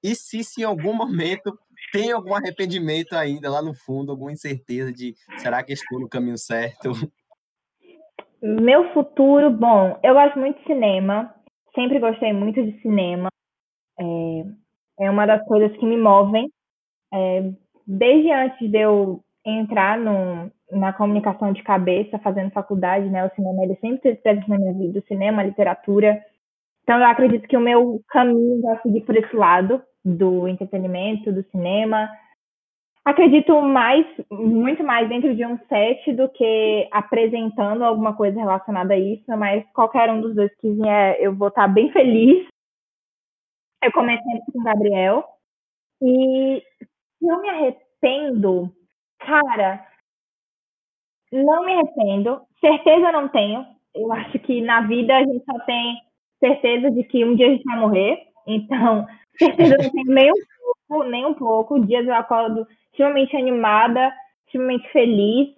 [0.03, 1.57] E se, se em algum momento
[1.91, 6.37] tem algum arrependimento ainda lá no fundo, alguma incerteza de será que estou no caminho
[6.37, 6.91] certo?
[8.41, 11.33] Meu futuro, bom, eu gosto muito de cinema,
[11.73, 13.29] sempre gostei muito de cinema.
[13.99, 16.51] É, é uma das coisas que me movem.
[17.13, 17.51] É,
[17.85, 23.63] desde antes de eu entrar no, na comunicação de cabeça, fazendo faculdade, né, o cinema
[23.63, 26.21] ele sempre esteve presente na minha vida, o cinema, a literatura.
[26.83, 29.81] Então eu acredito que o meu caminho vai seguir por esse lado
[30.15, 32.09] do entretenimento, do cinema.
[33.03, 38.99] Acredito mais, muito mais dentro de um set do que apresentando alguma coisa relacionada a
[38.99, 42.45] isso, mas qualquer um dos dois que vier, eu vou estar bem feliz.
[43.83, 45.23] Eu comecei com o Gabriel.
[46.01, 46.61] E
[47.21, 48.71] eu me arrependo,
[49.19, 49.85] cara,
[51.31, 52.41] não me arrependo.
[52.59, 53.65] Certeza não tenho.
[53.95, 55.97] Eu acho que na vida a gente só tem
[56.39, 58.27] certeza de que um dia a gente vai morrer.
[58.45, 59.05] Então,
[59.45, 60.35] certeza não tenho nem um
[60.87, 61.85] pouco, nem um pouco.
[61.85, 64.13] Dias eu acordo extremamente animada,
[64.45, 65.55] extremamente feliz.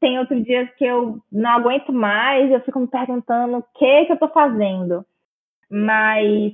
[0.00, 4.12] Tem outros dias que eu não aguento mais, eu fico me perguntando o que, que
[4.12, 5.04] eu tô fazendo.
[5.70, 6.52] Mas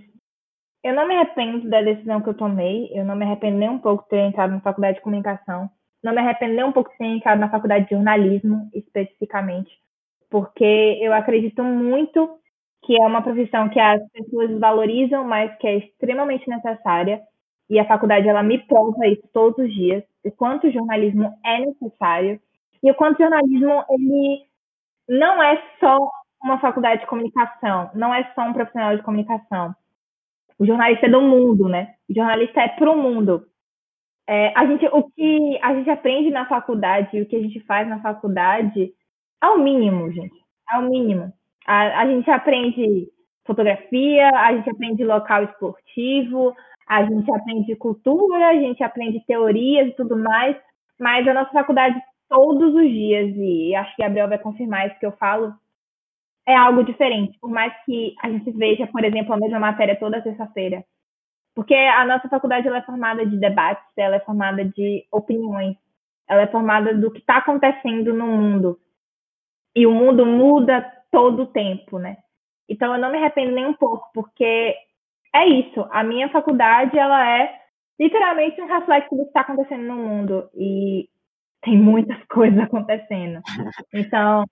[0.82, 3.78] eu não me arrependo da decisão que eu tomei, eu não me arrependo nem um
[3.78, 5.70] pouco de ter entrado na faculdade de comunicação,
[6.02, 9.70] não me arrependo nem um pouco de ter entrado na faculdade de jornalismo, especificamente,
[10.28, 12.38] porque eu acredito muito
[12.82, 17.20] que é uma profissão que as pessoas valorizam, mas que é extremamente necessária,
[17.70, 21.60] e a faculdade ela me prova isso todos os dias, o quanto o jornalismo é
[21.60, 22.40] necessário,
[22.82, 24.42] e o quanto o jornalismo ele
[25.08, 25.96] não é só
[26.42, 29.74] uma faculdade de comunicação, não é só um profissional de comunicação
[30.62, 31.94] o jornalista é do mundo, né?
[32.08, 33.44] O jornalista é pro mundo.
[34.28, 37.88] É, a gente, o que a gente aprende na faculdade, o que a gente faz
[37.88, 38.92] na faculdade,
[39.42, 40.36] é o mínimo, gente.
[40.70, 41.32] É o mínimo.
[41.66, 43.08] A, a gente aprende
[43.44, 46.54] fotografia, a gente aprende local esportivo,
[46.88, 50.56] a gente aprende cultura, a gente aprende teorias e tudo mais,
[50.98, 55.06] mas a nossa faculdade todos os dias, e acho que Gabriel vai confirmar isso que
[55.06, 55.52] eu falo,
[56.46, 60.22] é algo diferente, por mais que a gente veja, por exemplo, a mesma matéria toda
[60.22, 60.84] sexta-feira.
[61.54, 65.76] Porque a nossa faculdade ela é formada de debates, ela é formada de opiniões,
[66.28, 68.78] ela é formada do que está acontecendo no mundo.
[69.76, 72.16] E o mundo muda todo o tempo, né?
[72.68, 74.74] Então eu não me arrependo nem um pouco, porque
[75.34, 75.86] é isso.
[75.92, 77.54] A minha faculdade ela é
[78.00, 81.08] literalmente um reflexo do que está acontecendo no mundo e
[81.62, 83.40] tem muitas coisas acontecendo.
[83.94, 84.44] Então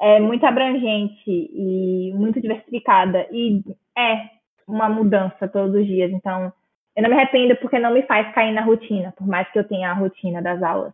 [0.00, 3.26] é muito abrangente e muito diversificada.
[3.32, 3.62] E
[3.96, 4.28] é
[4.66, 6.12] uma mudança todos os dias.
[6.12, 6.52] Então,
[6.94, 9.66] eu não me arrependo porque não me faz cair na rotina, por mais que eu
[9.66, 10.92] tenha a rotina das aulas.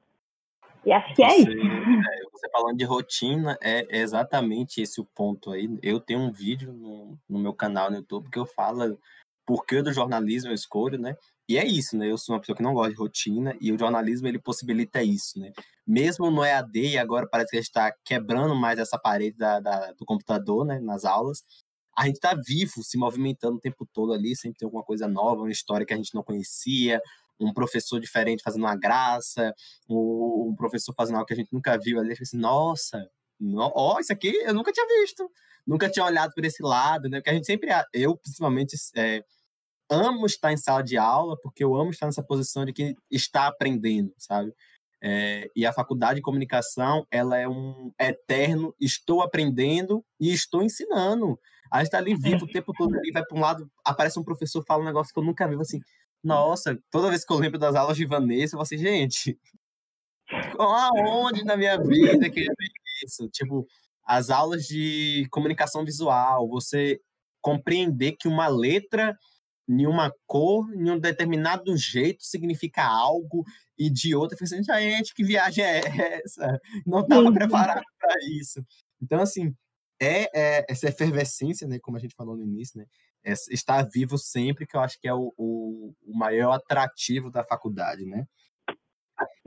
[0.86, 1.50] E acho que é isso.
[1.50, 5.68] É, você falando de rotina, é exatamente esse o ponto aí.
[5.82, 8.98] Eu tenho um vídeo no, no meu canal no YouTube que eu falo
[9.46, 11.16] por que do jornalismo eu escolho, né?
[11.48, 12.10] E é isso, né?
[12.10, 15.38] Eu sou uma pessoa que não gosta de rotina e o jornalismo ele possibilita isso,
[15.38, 15.52] né?
[15.86, 19.60] Mesmo no EAD, e agora parece que a gente está quebrando mais essa parede da,
[19.60, 20.80] da, do computador, né?
[20.80, 21.44] Nas aulas,
[21.96, 25.42] a gente está vivo, se movimentando o tempo todo ali, sempre tem alguma coisa nova,
[25.42, 27.00] uma história que a gente não conhecia,
[27.40, 29.54] um professor diferente fazendo uma graça,
[29.88, 33.08] um, professor fazendo algo que a gente nunca viu ali, assim, nossa,
[33.56, 35.28] ó, oh, isso aqui eu nunca tinha visto,
[35.66, 37.18] nunca tinha olhado por esse lado, né?
[37.18, 39.24] Porque a gente sempre, eu principalmente, é,
[39.90, 43.46] amo estar em sala de aula, porque eu amo estar nessa posição de que está
[43.46, 44.52] aprendendo, sabe?
[45.02, 51.38] É, e a faculdade de comunicação, ela é um eterno, estou aprendendo e estou ensinando.
[51.70, 54.24] A gente está ali vivo o tempo todo, ali vai para um lado, aparece um
[54.24, 55.80] professor, fala um negócio que eu nunca vi, assim,
[56.24, 59.38] nossa, toda vez que eu lembro das aulas de Vanessa, eu falo assim, gente,
[60.58, 62.54] aonde na minha vida que eu
[63.04, 63.28] isso?
[63.28, 63.66] Tipo,
[64.04, 67.00] as aulas de comunicação visual, você
[67.40, 69.16] compreender que uma letra
[69.68, 73.44] em uma cor, em um determinado jeito, significa algo,
[73.78, 75.80] e de outra, assim, gente, que viagem é
[76.22, 76.60] essa?
[76.86, 78.62] Não estava preparado para isso.
[79.02, 79.54] Então, assim,
[80.00, 82.86] é, é, essa efervescência, né, como a gente falou no início, né,
[83.24, 87.42] é, estar vivo sempre, que eu acho que é o, o, o maior atrativo da
[87.42, 88.24] faculdade, né?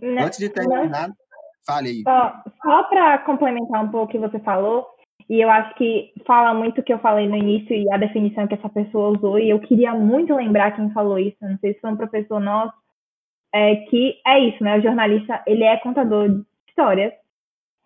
[0.02, 1.16] Não, Antes de terminar, não,
[1.66, 2.02] fale aí.
[2.04, 4.88] Só, só para complementar um pouco o que você falou,
[5.30, 8.48] e eu acho que fala muito o que eu falei no início e a definição
[8.48, 11.82] que essa pessoa usou, e eu queria muito lembrar quem falou isso, não sei se
[11.82, 12.74] foi um professor nosso,
[13.54, 14.78] é que é isso, né?
[14.78, 17.14] O jornalista, ele é contador de histórias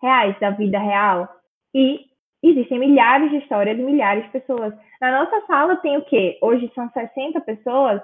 [0.00, 1.28] reais, da vida real,
[1.74, 2.11] e
[2.42, 4.74] existem milhares de histórias de milhares de pessoas.
[5.00, 6.38] Na nossa sala tem o quê?
[6.42, 8.00] Hoje são 60 pessoas.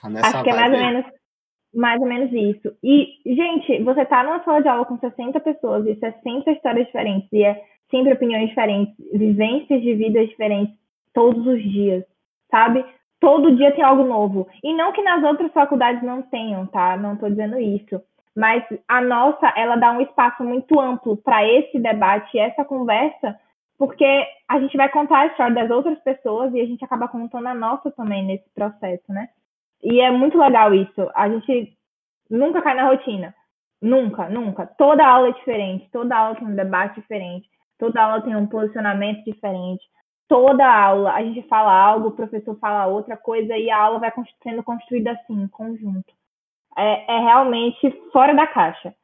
[0.00, 1.06] Tá acho que é mais ou menos
[1.74, 2.72] mais ou menos isso.
[2.84, 7.28] E, gente, você tá numa sala de aula com 60 pessoas e 60 histórias diferentes,
[7.32, 10.72] e é sempre opiniões diferentes, vivências de vida diferentes
[11.12, 12.04] todos os dias,
[12.48, 12.84] sabe?
[13.18, 14.46] Todo dia tem algo novo.
[14.62, 16.96] E não que nas outras faculdades não tenham, tá?
[16.96, 18.00] Não tô dizendo isso
[18.34, 23.38] mas a nossa, ela dá um espaço muito amplo para esse debate, essa conversa,
[23.78, 27.46] porque a gente vai contar a história das outras pessoas e a gente acaba contando
[27.46, 29.28] a nossa também nesse processo, né?
[29.82, 31.10] E é muito legal isso.
[31.14, 31.76] A gente
[32.28, 33.34] nunca cai na rotina.
[33.80, 34.66] Nunca, nunca.
[34.66, 37.46] Toda aula é diferente, toda aula tem um debate diferente,
[37.78, 39.84] toda aula tem um posicionamento diferente.
[40.26, 44.12] Toda aula a gente fala algo, o professor fala outra coisa e a aula vai
[44.42, 46.14] sendo construída assim, em conjunto
[46.76, 48.94] é, é realmente fora da caixa.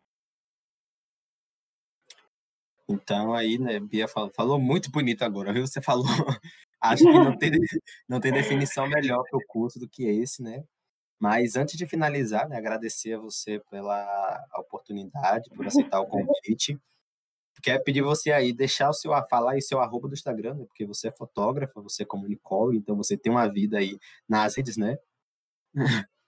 [2.89, 5.67] Então aí, né, Bia falou, falou muito bonito agora, viu?
[5.67, 6.05] Você falou,
[6.81, 7.53] acho que não tem,
[8.09, 10.65] não tem definição melhor para o curso do que esse, né?
[11.21, 16.81] Mas antes de finalizar, né, agradecer a você pela oportunidade, por aceitar o convite.
[17.63, 20.65] Quer pedir você aí, deixar o seu, falar aí seu arroba do Instagram, né?
[20.67, 23.99] Porque você é fotógrafa, você é comunicólogo, então você tem uma vida aí
[24.29, 24.99] nas redes, né?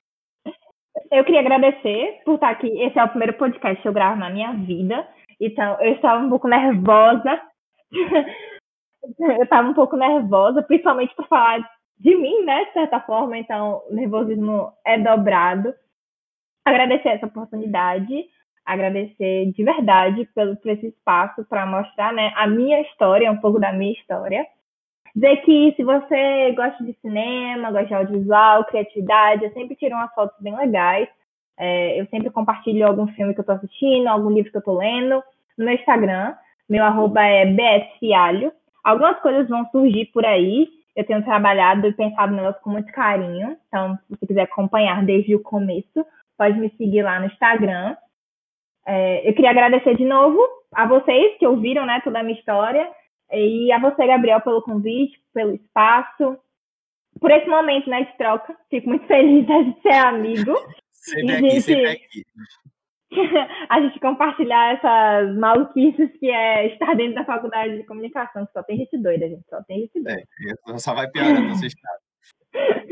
[1.12, 2.68] Eu queria agradecer por estar aqui.
[2.80, 5.06] Esse é o primeiro podcast que eu gravo na minha vida.
[5.38, 7.38] Então, eu estava um pouco nervosa.
[9.20, 12.64] eu estava um pouco nervosa, principalmente por falar de mim, né?
[12.64, 13.36] De certa forma.
[13.36, 15.74] Então, o nervosismo é dobrado.
[16.64, 18.24] Agradecer essa oportunidade.
[18.64, 23.60] Agradecer de verdade pelo, por esse espaço para mostrar né, a minha história, um pouco
[23.60, 24.46] da minha história.
[25.14, 30.12] Dizer que se você gosta de cinema, gosta de audiovisual, criatividade, eu sempre tiro umas
[30.14, 31.08] fotos bem legais.
[31.58, 34.78] É, eu sempre compartilho algum filme que eu estou assistindo, algum livro que eu estou
[34.78, 35.22] lendo
[35.58, 36.34] no meu Instagram.
[36.68, 38.52] Meu arroba é bsfialho.
[38.82, 40.68] Algumas coisas vão surgir por aí.
[40.96, 43.56] Eu tenho trabalhado e pensado nelas com muito carinho.
[43.68, 46.06] Então, se você quiser acompanhar desde o começo,
[46.36, 47.96] pode me seguir lá no Instagram.
[48.86, 50.40] É, eu queria agradecer de novo
[50.74, 52.88] a vocês que ouviram né, toda a minha história.
[53.32, 56.38] E a você, Gabriel, pelo convite, pelo espaço,
[57.20, 58.56] por esse momento né, de troca.
[58.68, 60.54] Fico muito feliz de ser amigo.
[60.92, 62.24] Sempre aqui, gente, sempre aqui.
[63.68, 68.62] a gente compartilhar essas maluquices que é estar dentro da faculdade de comunicação, que só
[68.62, 69.44] tem gente doida, gente.
[69.48, 70.22] Só tem gente doida.
[70.68, 72.02] É, só vai piorando estado.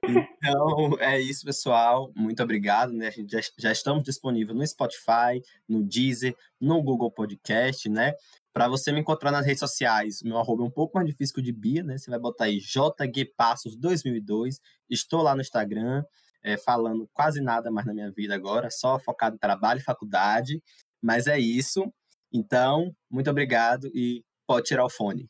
[0.03, 2.11] Então, é isso, pessoal.
[2.17, 2.93] Muito obrigado.
[2.93, 3.09] Né?
[3.09, 8.15] A gente já, já estamos disponíveis no Spotify, no Deezer, no Google Podcast, né?
[8.53, 11.41] Para você me encontrar nas redes sociais, meu arroba é um pouco mais difícil que
[11.41, 11.97] o de Bia, né?
[11.97, 14.61] Você vai botar aí JG Passos 2002.
[14.89, 16.03] Estou lá no Instagram,
[16.43, 20.61] é, falando quase nada mais na minha vida agora, só focado em trabalho e faculdade.
[21.01, 21.93] Mas é isso.
[22.33, 25.29] Então, muito obrigado e pode tirar o fone.